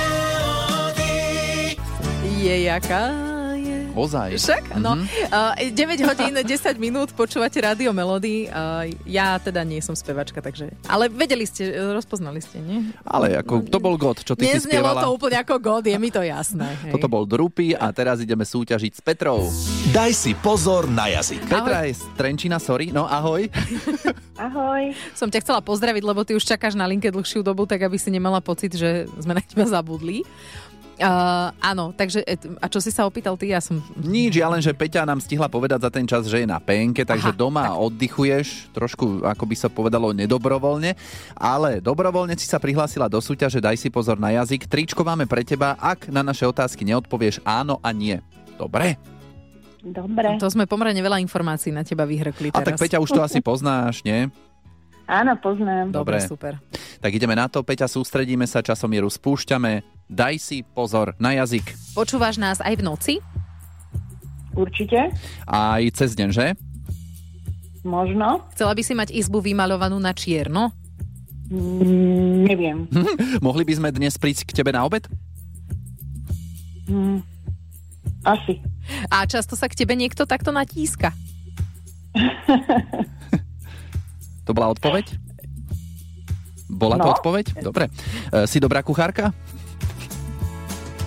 Je 2.45 2.69
jaká 2.69 3.09
je... 3.57 3.89
Ozaj. 3.97 4.37
Však, 4.37 4.63
no. 4.77 4.93
Mhm. 4.93 5.07
Uh, 5.33 5.73
9 5.73 6.05
hodín, 6.05 6.33
10 6.45 6.77
minút 6.77 7.09
počúvate 7.17 7.57
Rádio 7.57 7.89
Melody. 7.89 8.45
Uh, 8.53 8.85
ja 9.09 9.41
teda 9.41 9.65
nie 9.65 9.81
som 9.81 9.97
spevačka, 9.97 10.45
takže... 10.45 10.69
Ale 10.85 11.09
vedeli 11.09 11.49
ste, 11.49 11.73
rozpoznali 11.73 12.37
ste, 12.43 12.61
nie? 12.61 12.93
Ale 13.01 13.33
ako, 13.41 13.65
to 13.65 13.81
bol 13.81 13.97
God, 13.97 14.21
čo 14.21 14.37
ty 14.37 14.45
si 14.45 14.61
Neznelo 14.61 14.93
spievala. 14.93 15.01
to 15.01 15.09
úplne 15.09 15.37
ako 15.41 15.55
God, 15.57 15.89
je 15.89 15.97
mi 15.97 16.13
to 16.13 16.21
jasné. 16.21 16.69
Hej. 16.85 16.93
Toto 16.93 17.09
bol 17.09 17.25
Drupy 17.25 17.73
a 17.73 17.89
teraz 17.89 18.21
ideme 18.21 18.45
súťažiť 18.45 18.91
s 18.93 19.01
Petrou. 19.01 19.49
Daj 19.89 20.11
si 20.13 20.37
pozor 20.37 20.85
na 20.85 21.09
jazyk. 21.09 21.49
Petra 21.49 21.89
je 21.89 21.97
z 21.97 22.03
Trenčina, 22.13 22.61
sorry. 22.61 22.93
No 22.93 23.09
ahoj. 23.09 23.49
Ahoj. 24.35 24.91
Som 25.15 25.31
ťa 25.31 25.47
chcela 25.47 25.63
pozdraviť, 25.63 26.03
lebo 26.03 26.27
ty 26.27 26.35
už 26.35 26.43
čakáš 26.43 26.75
na 26.75 26.83
linke 26.83 27.07
dlhšiu 27.07 27.39
dobu, 27.39 27.63
tak 27.63 27.87
aby 27.87 27.95
si 27.95 28.11
nemala 28.11 28.43
pocit, 28.43 28.75
že 28.75 29.07
sme 29.23 29.31
na 29.31 29.39
teba 29.39 29.63
zabudli. 29.63 30.27
Uh, 30.95 31.51
áno, 31.59 31.91
takže 31.91 32.23
e, 32.23 32.39
a 32.63 32.71
čo 32.71 32.79
si 32.79 32.87
sa 32.87 33.03
opýtal 33.03 33.35
ty? 33.35 33.51
Ja 33.51 33.59
som... 33.59 33.83
Nič, 33.99 34.39
ja 34.39 34.47
len, 34.47 34.63
že 34.63 34.71
Peťa 34.71 35.03
nám 35.03 35.19
stihla 35.19 35.51
povedať 35.51 35.83
za 35.83 35.91
ten 35.91 36.07
čas, 36.07 36.23
že 36.23 36.39
je 36.39 36.47
na 36.47 36.55
penke, 36.63 37.03
takže 37.03 37.35
Aha, 37.35 37.37
doma 37.37 37.75
oddychuješ, 37.75 38.71
trošku, 38.71 39.27
ako 39.27 39.43
by 39.43 39.55
sa 39.59 39.67
povedalo, 39.67 40.15
nedobrovoľne, 40.15 40.95
ale 41.35 41.83
dobrovoľne 41.83 42.39
si 42.39 42.47
sa 42.47 42.63
prihlásila 42.63 43.11
do 43.11 43.19
súťaže, 43.19 43.59
daj 43.59 43.75
si 43.75 43.91
pozor 43.91 44.15
na 44.15 44.31
jazyk. 44.39 44.71
Tričko 44.71 45.03
máme 45.03 45.27
pre 45.27 45.43
teba, 45.43 45.75
ak 45.83 46.07
na 46.07 46.23
naše 46.23 46.47
otázky 46.47 46.87
neodpovieš 46.87 47.43
áno 47.43 47.75
a 47.83 47.91
nie. 47.91 48.23
Dobre? 48.55 48.95
Dobre. 49.85 50.39
To 50.41 50.49
sme 50.49 50.65
pomerne 50.65 50.97
veľa 50.97 51.21
informácií 51.21 51.75
na 51.75 51.85
teba 51.85 52.09
vyhrkli 52.09 52.49
A 52.49 52.63
teraz. 52.63 52.79
tak 52.79 52.87
Peťa, 52.87 53.03
už 53.03 53.11
to 53.13 53.21
asi 53.21 53.43
poznáš, 53.43 54.01
nie? 54.01 54.31
Áno, 55.05 55.37
poznám. 55.37 55.93
Dobre, 55.93 56.17
Dobre. 56.17 56.25
super. 56.25 56.53
Tak 57.01 57.11
ideme 57.13 57.37
na 57.37 57.45
to, 57.45 57.61
Peťa, 57.61 57.85
sústredíme 57.85 58.49
sa, 58.49 58.65
časomieru 58.65 59.05
spúšťame. 59.09 59.85
Daj 60.09 60.35
si 60.41 60.57
pozor 60.65 61.13
na 61.21 61.37
jazyk. 61.37 61.73
Počúvaš 61.93 62.41
nás 62.41 62.57
aj 62.61 62.73
v 62.77 62.83
noci? 62.85 63.13
Určite. 64.57 65.13
Aj 65.45 65.81
cez 65.93 66.17
deň, 66.17 66.29
že? 66.33 66.47
Možno. 67.85 68.41
Chcela 68.57 68.73
by 68.73 68.81
si 68.81 68.93
mať 68.97 69.09
izbu 69.13 69.45
vymalovanú 69.45 70.01
na 70.01 70.09
čierno? 70.15 70.73
Mm, 71.53 72.49
neviem. 72.49 72.77
Mohli 73.45 73.63
by 73.69 73.73
sme 73.77 73.89
dnes 73.93 74.17
prísť 74.17 74.49
k 74.49 74.55
tebe 74.57 74.73
na 74.73 74.81
obed? 74.81 75.05
Mm, 76.89 77.21
asi. 78.25 78.61
A 79.09 79.25
často 79.29 79.53
sa 79.53 79.69
k 79.69 79.77
tebe 79.77 79.93
niekto 79.93 80.25
takto 80.25 80.49
natíska? 80.49 81.13
To 84.45 84.51
bola 84.51 84.69
odpoveď? 84.69 85.05
Bola 86.67 86.97
to 86.97 87.07
No. 87.07 87.13
odpoveď? 87.13 87.45
Dobre. 87.61 87.89
E, 88.29 88.45
si 88.45 88.57
dobrá 88.57 88.81
kuchárka? 88.81 89.33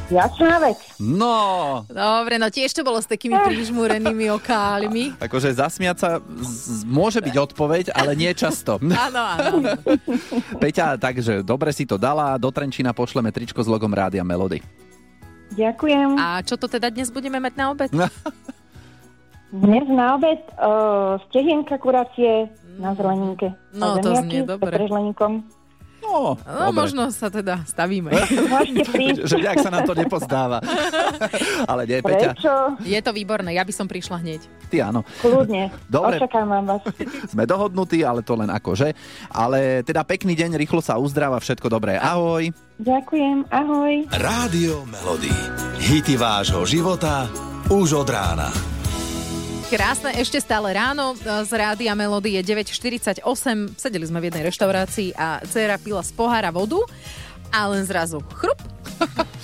Jasná 0.09 0.57
vec. 0.59 0.81
No, 0.97 1.85
Dobre, 1.85 2.41
no 2.41 2.49
tiež 2.49 2.73
to 2.73 2.81
bolo 2.81 2.97
s 2.97 3.05
takými 3.05 3.37
prižmúrenými 3.37 4.33
okálmi. 4.33 5.13
akože 5.21 5.53
zasmiať 5.53 5.97
sa 6.01 6.11
z- 6.41 6.81
môže 6.83 7.21
byť 7.21 7.35
odpoveď, 7.37 7.85
ale 7.93 8.17
nie 8.17 8.33
často. 8.33 8.81
Áno, 9.07 9.21
áno. 9.21 9.77
Peťa, 10.65 10.97
takže 10.97 11.45
dobre 11.45 11.71
si 11.71 11.85
to 11.85 12.01
dala, 12.01 12.35
do 12.35 12.49
Trenčína 12.49 12.97
pošleme 12.97 13.29
tričko 13.29 13.61
s 13.61 13.69
logom 13.69 13.93
Rádia 13.93 14.25
Melody. 14.25 14.65
Ďakujem. 15.53 16.17
A 16.17 16.41
čo 16.41 16.57
to 16.57 16.65
teda 16.67 16.89
dnes 16.89 17.13
budeme 17.13 17.37
mať 17.37 17.53
na 17.55 17.65
obed? 17.69 17.91
Dnes 19.49 19.85
na 19.89 20.13
obed 20.15 20.41
uh, 20.55 21.21
stehienka 21.29 21.77
kuracie 21.77 22.49
na 22.79 22.95
zeleninke. 22.95 23.53
No, 23.71 23.99
to 23.99 24.15
znie 24.17 24.43
dobre. 24.43 24.71
petržleníkom. 24.73 25.33
No, 25.99 26.39
No, 26.39 26.71
dobre. 26.71 26.79
možno 26.79 27.11
sa 27.11 27.27
teda 27.27 27.67
stavíme. 27.67 28.15
Že 29.29 29.37
nejak 29.37 29.59
sa 29.59 29.69
nám 29.69 29.83
to 29.83 29.93
nepozdáva. 29.93 30.63
ale 31.71 31.83
nie, 31.85 31.99
Peťa, 31.99 32.33
Prečo? 32.33 32.55
Je 32.81 33.03
to 33.03 33.11
výborné, 33.11 33.51
ja 33.51 33.67
by 33.67 33.75
som 33.75 33.85
prišla 33.85 34.23
hneď. 34.23 34.41
ty 34.71 34.79
áno. 34.79 35.03
Kľudne. 35.19 35.75
Dobre. 35.85 36.17
Očakávam 36.17 36.65
vás. 36.65 36.87
Sme 37.35 37.45
dohodnutí, 37.45 38.07
ale 38.07 38.23
to 38.23 38.39
len 38.39 38.47
akože. 38.49 38.95
Ale 39.29 39.83
teda 39.83 40.07
pekný 40.07 40.39
deň, 40.39 40.55
rýchlo 40.57 40.79
sa 40.79 40.97
uzdrava, 40.97 41.43
všetko 41.43 41.67
dobré. 41.67 41.99
Ahoj. 41.99 42.47
Ďakujem. 42.79 43.51
Ahoj. 43.51 44.07
Rádio 44.15 44.87
Melody. 44.87 45.35
Hity 45.83 46.15
vášho 46.15 46.63
života 46.63 47.27
už 47.69 47.99
od 47.99 48.09
rána. 48.09 48.78
Krásne, 49.69 50.17
ešte 50.17 50.41
stále 50.41 50.73
ráno 50.73 51.13
z 51.21 51.53
Rádia 51.53 51.93
Melody 51.93 52.41
je 52.41 52.57
9.48. 52.57 53.21
Sedeli 53.77 54.09
sme 54.09 54.17
v 54.17 54.33
jednej 54.33 54.49
reštaurácii 54.49 55.13
a 55.13 55.45
dcera 55.45 55.77
pila 55.77 56.01
z 56.01 56.09
pohára 56.17 56.49
vodu 56.49 56.81
a 57.53 57.69
len 57.69 57.85
zrazu 57.85 58.25
chrup, 58.33 58.57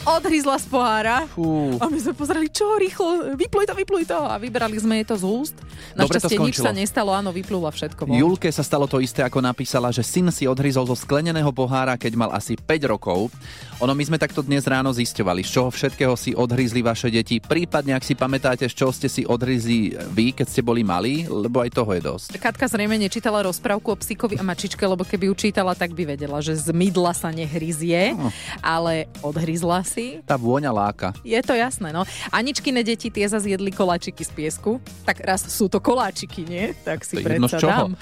odhryzla 0.05 0.61
z 0.61 0.67
pohára 0.69 1.25
Fú. 1.33 1.81
a 1.81 1.89
my 1.89 1.97
sme 1.97 2.13
pozerali, 2.13 2.49
čo 2.49 2.77
rýchlo, 2.77 3.33
vypluj 3.35 3.65
to, 3.65 3.75
vypluj 3.75 4.05
to 4.05 4.19
a 4.19 4.37
vybrali 4.37 4.77
sme 4.77 5.01
jej 5.01 5.07
to 5.09 5.17
z 5.17 5.25
úst. 5.25 5.57
Našťastie 5.97 6.37
nič 6.39 6.61
sa 6.61 6.71
nestalo, 6.71 7.11
áno, 7.11 7.33
vyplula 7.33 7.69
všetko. 7.69 8.05
von. 8.05 8.15
Julke 8.15 8.49
sa 8.49 8.61
stalo 8.61 8.85
to 8.85 9.01
isté, 9.01 9.21
ako 9.21 9.41
napísala, 9.41 9.89
že 9.89 10.05
syn 10.05 10.29
si 10.29 10.45
odhryzol 10.45 10.85
zo 10.85 10.95
skleneného 10.95 11.49
pohára, 11.51 11.97
keď 11.97 12.13
mal 12.15 12.31
asi 12.31 12.55
5 12.55 12.85
rokov. 12.87 13.33
Ono, 13.79 13.91
my 13.91 14.05
sme 14.05 14.21
takto 14.21 14.41
dnes 14.41 14.65
ráno 14.65 14.93
zisťovali, 14.93 15.41
z 15.41 15.51
čoho 15.51 15.69
všetkého 15.69 16.15
si 16.15 16.33
odhryzli 16.33 16.81
vaše 16.81 17.09
deti, 17.09 17.41
prípadne 17.41 17.97
ak 17.97 18.05
si 18.05 18.13
pamätáte, 18.13 18.69
z 18.69 18.75
čoho 18.75 18.93
ste 18.93 19.09
si 19.09 19.25
odhryzli 19.25 19.97
vy, 20.13 20.37
keď 20.37 20.47
ste 20.47 20.61
boli 20.61 20.85
malí, 20.85 21.25
lebo 21.25 21.65
aj 21.65 21.73
toho 21.73 21.91
je 21.91 22.03
dosť. 22.03 22.29
Katka 22.37 22.69
zrejme 22.69 22.99
nečítala 22.99 23.41
rozprávku 23.41 23.89
o 23.89 23.97
psíkovi 23.97 24.37
a 24.37 24.45
mačičke, 24.45 24.85
lebo 24.85 25.03
keby 25.03 25.33
ju 25.33 25.49
čítala, 25.49 25.73
tak 25.73 25.93
by 25.93 26.13
vedela, 26.13 26.39
že 26.39 26.55
z 26.55 26.69
mydla 26.71 27.17
sa 27.17 27.33
nehryzie, 27.33 28.13
No. 28.15 28.29
ale 28.61 29.09
odhryzla 29.21 29.81
si. 29.83 29.94
Tá 30.27 30.35
vôňa 30.35 30.75
láka. 30.75 31.15
Je 31.23 31.39
to 31.39 31.55
jasné, 31.55 31.95
no. 31.95 32.03
Aničkine 32.35 32.83
deti 32.83 33.09
tie 33.09 33.27
zase 33.31 33.55
jedli 33.55 33.71
koláčiky 33.71 34.27
z 34.27 34.31
piesku. 34.35 34.83
Tak 35.07 35.23
raz 35.23 35.47
sú 35.47 35.71
to 35.71 35.79
koláčiky, 35.79 36.43
nie? 36.43 36.75
Tak 36.83 37.07
si 37.07 37.23
To 37.23 37.27
predsa 37.27 37.59
dám. 37.63 37.95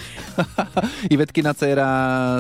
Ivetkina 1.15 1.53
dcera, 1.53 1.89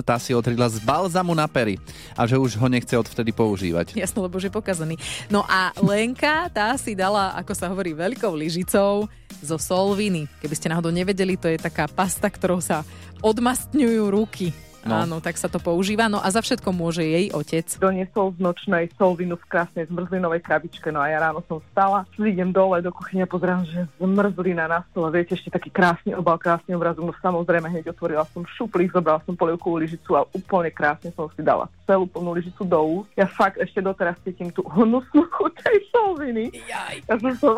tá 0.02 0.16
si 0.16 0.32
odhryzla 0.32 0.72
z 0.72 0.80
balzamu 0.80 1.36
na 1.36 1.44
pery 1.44 1.76
a 2.16 2.24
že 2.24 2.40
už 2.40 2.56
ho 2.56 2.66
nechce 2.72 2.96
odvtedy 2.96 3.30
používať. 3.36 3.92
Jasné, 3.92 4.18
lebo 4.24 4.40
že 4.40 4.48
je 4.48 4.56
pokazaný. 4.56 4.94
No 5.28 5.44
a 5.44 5.76
Lenka, 5.80 6.48
tá 6.48 6.72
si 6.80 6.96
dala, 6.96 7.36
ako 7.36 7.52
sa 7.52 7.68
hovorí, 7.68 7.92
veľkou 7.92 8.32
lyžicou 8.32 9.06
zo 9.42 9.56
solviny. 9.58 10.30
Keby 10.40 10.54
ste 10.56 10.70
náhodou 10.70 10.94
nevedeli, 10.94 11.36
to 11.36 11.50
je 11.50 11.58
taká 11.60 11.90
pasta, 11.90 12.30
ktorou 12.30 12.62
sa 12.62 12.86
odmastňujú 13.20 14.02
ruky. 14.08 14.71
No. 14.82 15.06
Áno, 15.06 15.16
tak 15.22 15.38
sa 15.38 15.46
to 15.46 15.62
používa. 15.62 16.10
No 16.10 16.18
a 16.18 16.28
za 16.34 16.42
všetko 16.42 16.74
môže 16.74 17.06
jej 17.06 17.30
otec. 17.30 17.66
doniesol 17.78 18.34
z 18.34 18.38
nočnej 18.42 18.84
solvinu 18.98 19.38
v 19.38 19.44
krásnej 19.46 19.86
zmrzlinovej 19.86 20.42
krabičke. 20.42 20.90
No 20.90 20.98
a 20.98 21.06
ja 21.06 21.22
ráno 21.22 21.40
som 21.46 21.62
vstala, 21.70 22.02
idem 22.18 22.50
dole 22.50 22.82
do 22.82 22.90
kuchyne, 22.90 23.22
pozerám, 23.26 23.62
že 23.62 23.86
zmrzlina 24.02 24.66
na 24.66 24.82
stole. 24.90 25.14
Viete, 25.14 25.38
ešte 25.38 25.54
taký 25.54 25.70
krásny 25.70 26.18
obal, 26.18 26.34
krásny 26.38 26.74
obrazok. 26.74 27.06
No 27.06 27.14
samozrejme, 27.14 27.70
hneď 27.70 27.94
otvorila 27.94 28.26
som 28.34 28.42
šuplík, 28.42 28.90
zobrala 28.90 29.22
som 29.22 29.38
polievkovú 29.38 29.78
lyžicu 29.78 30.18
a 30.18 30.26
úplne 30.34 30.74
krásne 30.74 31.14
som 31.14 31.30
si 31.30 31.46
dala 31.46 31.70
celú 31.86 32.08
plnú 32.08 32.32
lyžicu 32.32 32.64
do 32.64 32.80
úst. 32.80 33.12
Ja 33.20 33.28
fakt 33.28 33.60
ešte 33.60 33.84
doteraz 33.84 34.16
cítim 34.24 34.48
tú 34.48 34.64
hnusnú 34.64 35.28
chuť 35.28 35.52
tej 35.66 35.78
solviny. 35.92 36.44
Ja 36.64 37.14
som 37.20 37.36
som... 37.36 37.54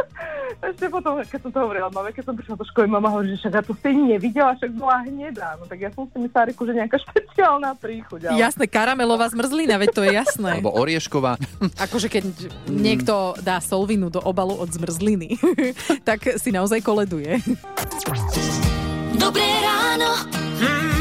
ešte 0.72 0.88
potom, 0.88 1.20
keď 1.20 1.40
som 1.44 1.52
to 1.52 1.58
hovorila 1.60 1.92
mame, 1.92 2.10
keď 2.16 2.32
som 2.32 2.34
prišla 2.34 2.56
do 2.56 2.64
školy, 2.64 2.88
mama 2.88 3.12
hovorí, 3.12 3.36
že 3.36 3.44
však 3.44 3.54
ja 3.60 3.62
to 3.62 3.74
si 3.76 3.90
nevidela, 3.92 4.56
však 4.56 4.72
bola 4.72 5.04
hnedá. 5.04 5.60
No 5.60 5.68
tak 5.68 5.84
ja 5.84 5.92
som 5.92 6.08
si 6.08 6.16
myslela, 6.16 6.47
reku, 6.48 6.64
že 6.64 6.72
nejaká 6.72 6.96
špeciálna 6.98 7.76
príchuť. 7.76 8.32
Ale... 8.32 8.40
Jasné, 8.40 8.64
karamelová 8.66 9.28
zmrzlina, 9.28 9.76
veď 9.76 9.90
to 9.92 10.02
je 10.04 10.10
jasné. 10.16 10.50
Alebo 10.58 10.72
oriešková. 10.72 11.36
Akože 11.76 12.08
keď 12.08 12.24
niekto 12.66 13.36
dá 13.44 13.60
solvinu 13.60 14.08
do 14.08 14.18
obalu 14.24 14.56
od 14.56 14.72
zmrzliny, 14.72 15.36
tak 16.08 16.24
si 16.40 16.50
naozaj 16.50 16.80
koleduje. 16.80 17.38
Dobré 19.18 19.48
ráno. 19.60 20.10
Mm, 20.58 20.97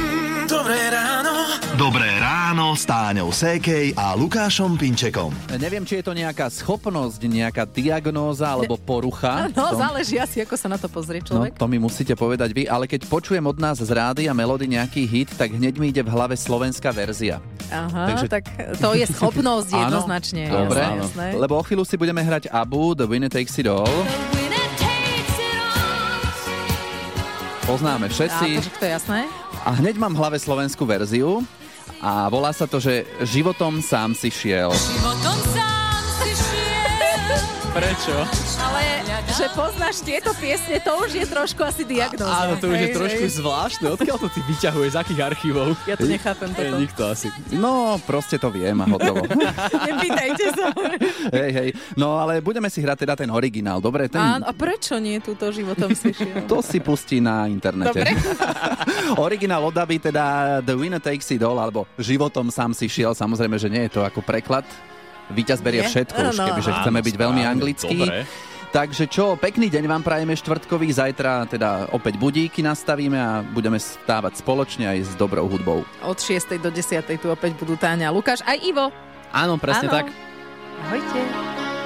dobré 0.47 0.79
ráno. 0.89 1.35
Dobré 1.77 2.09
ráno 2.17 2.73
s 2.73 2.83
Táňou 2.83 3.29
Sékej 3.29 3.93
a 3.93 4.15
Lukášom 4.15 4.73
Pinčekom. 4.73 5.29
Neviem, 5.53 5.83
či 5.83 5.99
je 5.99 6.03
to 6.03 6.11
nejaká 6.11 6.49
schopnosť, 6.49 7.21
nejaká 7.21 7.69
diagnóza 7.69 8.49
alebo 8.49 8.75
porucha. 8.75 9.45
No, 9.51 9.69
To- 9.69 9.77
záleží 9.77 10.17
asi, 10.17 10.41
ako 10.41 10.55
sa 10.55 10.67
na 10.67 10.75
to 10.75 10.87
pozrie 10.87 11.21
No, 11.21 11.27
človek. 11.29 11.53
to 11.53 11.67
mi 11.67 11.77
musíte 11.77 12.15
povedať 12.15 12.49
vy, 12.49 12.65
ale 12.65 12.87
keď 12.87 13.05
počujem 13.05 13.43
od 13.43 13.57
nás 13.57 13.77
z 13.77 13.87
rády 13.87 14.25
a 14.25 14.33
melody 14.33 14.65
nejaký 14.65 15.05
hit, 15.05 15.29
tak 15.31 15.53
hneď 15.53 15.77
mi 15.77 15.91
ide 15.91 16.01
v 16.01 16.09
hlave 16.09 16.33
slovenská 16.33 16.89
verzia. 16.89 17.37
Aha, 17.67 18.15
Takže- 18.15 18.31
tak 18.31 18.43
to 18.79 18.95
je 18.95 19.05
schopnosť 19.05 19.69
Áno, 19.75 19.81
jednoznačne. 19.85 20.43
Dobre, 20.47 20.81
jasné, 20.81 20.97
jasné. 21.03 21.27
lebo 21.35 21.53
o 21.53 21.63
chvíľu 21.63 21.83
si 21.83 21.93
budeme 21.93 22.23
hrať 22.23 22.49
Abu, 22.49 22.95
The 22.95 23.05
Winner 23.05 23.29
Takes 23.29 23.53
It 23.59 23.67
All. 23.67 23.85
Poznáme 27.67 28.07
A 28.07 28.09
všetci. 28.09 28.47
to, 28.49 28.63
že 28.63 28.71
to 28.73 28.85
je 28.87 28.93
jasné? 28.95 29.21
A 29.67 29.75
hneď 29.75 29.99
mám 29.99 30.15
v 30.15 30.23
hlave 30.23 30.39
slovenskú 30.39 30.87
verziu 30.87 31.43
a 31.99 32.31
volá 32.31 32.55
sa 32.55 32.63
to, 32.71 32.79
že 32.79 33.03
životom 33.27 33.83
sám 33.83 34.15
si 34.15 34.31
šiel. 34.31 34.71
Životom 34.71 35.37
sám. 35.51 35.76
Prečo? 37.77 38.15
Ale 38.57 39.05
že 39.37 39.45
poznáš 39.53 40.01
tieto 40.01 40.33
piesne, 40.41 40.81
to 40.81 40.97
už 40.97 41.13
je 41.13 41.25
trošku 41.29 41.61
asi 41.61 41.85
diagnóza. 41.85 42.49
Áno, 42.49 42.57
to 42.57 42.73
už 42.73 42.79
je 42.81 42.89
Hej, 42.89 42.97
trošku 42.97 43.25
hej. 43.29 43.33
zvláštne. 43.37 43.87
Odkiaľ 43.93 44.17
to 44.17 44.27
ty 44.33 44.41
vyťahuješ? 44.49 44.91
Z 44.93 44.97
akých 44.97 45.21
archívov? 45.21 45.67
Ja 45.85 45.93
to 45.93 46.09
nechápem 46.09 46.49
toto. 46.57 46.73
Nikto 46.81 47.01
asi. 47.05 47.29
No, 47.53 48.01
proste 48.01 48.41
to 48.41 48.49
viem 48.49 48.73
a 48.81 48.89
hotovo. 48.89 49.21
Nepýtajte 49.93 50.45
sa. 50.57 50.73
hej, 51.37 51.51
hej. 51.53 51.69
No, 51.93 52.17
ale 52.17 52.41
budeme 52.41 52.65
si 52.73 52.81
hrať 52.81 53.05
teda 53.05 53.13
ten 53.13 53.29
originál, 53.29 53.77
dobre? 53.77 54.09
Ten, 54.09 54.25
Áno, 54.25 54.49
a 54.49 54.57
prečo 54.57 54.97
nie 54.97 55.21
túto 55.21 55.45
životom 55.53 55.93
si 55.93 56.17
šiel? 56.17 56.45
To 56.51 56.65
si 56.65 56.81
pustí 56.81 57.21
na 57.21 57.45
internete. 57.45 57.93
Dobre. 57.93 58.09
Originál 59.29 59.61
od 59.61 59.77
Daby, 59.77 60.01
teda 60.01 60.23
The 60.65 60.73
Winner 60.73 60.97
Takes 61.03 61.29
It 61.37 61.45
All, 61.45 61.61
alebo 61.61 61.85
Životom 62.01 62.49
sám 62.49 62.73
si 62.73 62.89
šiel. 62.89 63.13
Samozrejme, 63.13 63.61
že 63.61 63.69
nie 63.69 63.85
je 63.85 63.99
to 63.99 64.01
ako 64.01 64.25
preklad. 64.25 64.65
Výťaz 65.27 65.59
berie 65.59 65.83
Nie? 65.83 65.89
všetko, 65.91 66.19
už 66.31 66.37
Áno. 66.39 66.47
kebyže 66.51 66.71
Áno, 66.71 66.79
chceme 66.83 66.99
byť 67.03 67.15
veľmi 67.19 67.41
dobre. 67.43 68.23
Takže 68.67 69.07
čo, 69.07 69.39
pekný 69.39 69.71
deň 69.71 69.87
vám 69.87 70.03
prajeme 70.03 70.35
štvrtkový, 70.35 70.91
zajtra 70.91 71.47
teda 71.47 71.87
opäť 71.95 72.19
budíky 72.19 72.59
nastavíme 72.59 73.15
a 73.15 73.39
budeme 73.39 73.79
stávať 73.79 74.43
spoločne 74.43 74.91
aj 74.91 74.97
s 75.07 75.11
dobrou 75.15 75.47
hudbou. 75.47 75.87
Od 76.03 76.17
6. 76.19 76.59
do 76.59 76.67
10. 76.67 76.99
tu 77.15 77.31
opäť 77.31 77.55
budú 77.55 77.79
Táňa 77.79 78.11
Lukáš, 78.11 78.43
aj 78.43 78.59
Ivo. 78.59 78.91
Áno, 79.31 79.55
presne 79.55 79.87
Áno. 79.87 79.95
tak. 80.03 80.05
Ahojte. 80.83 81.76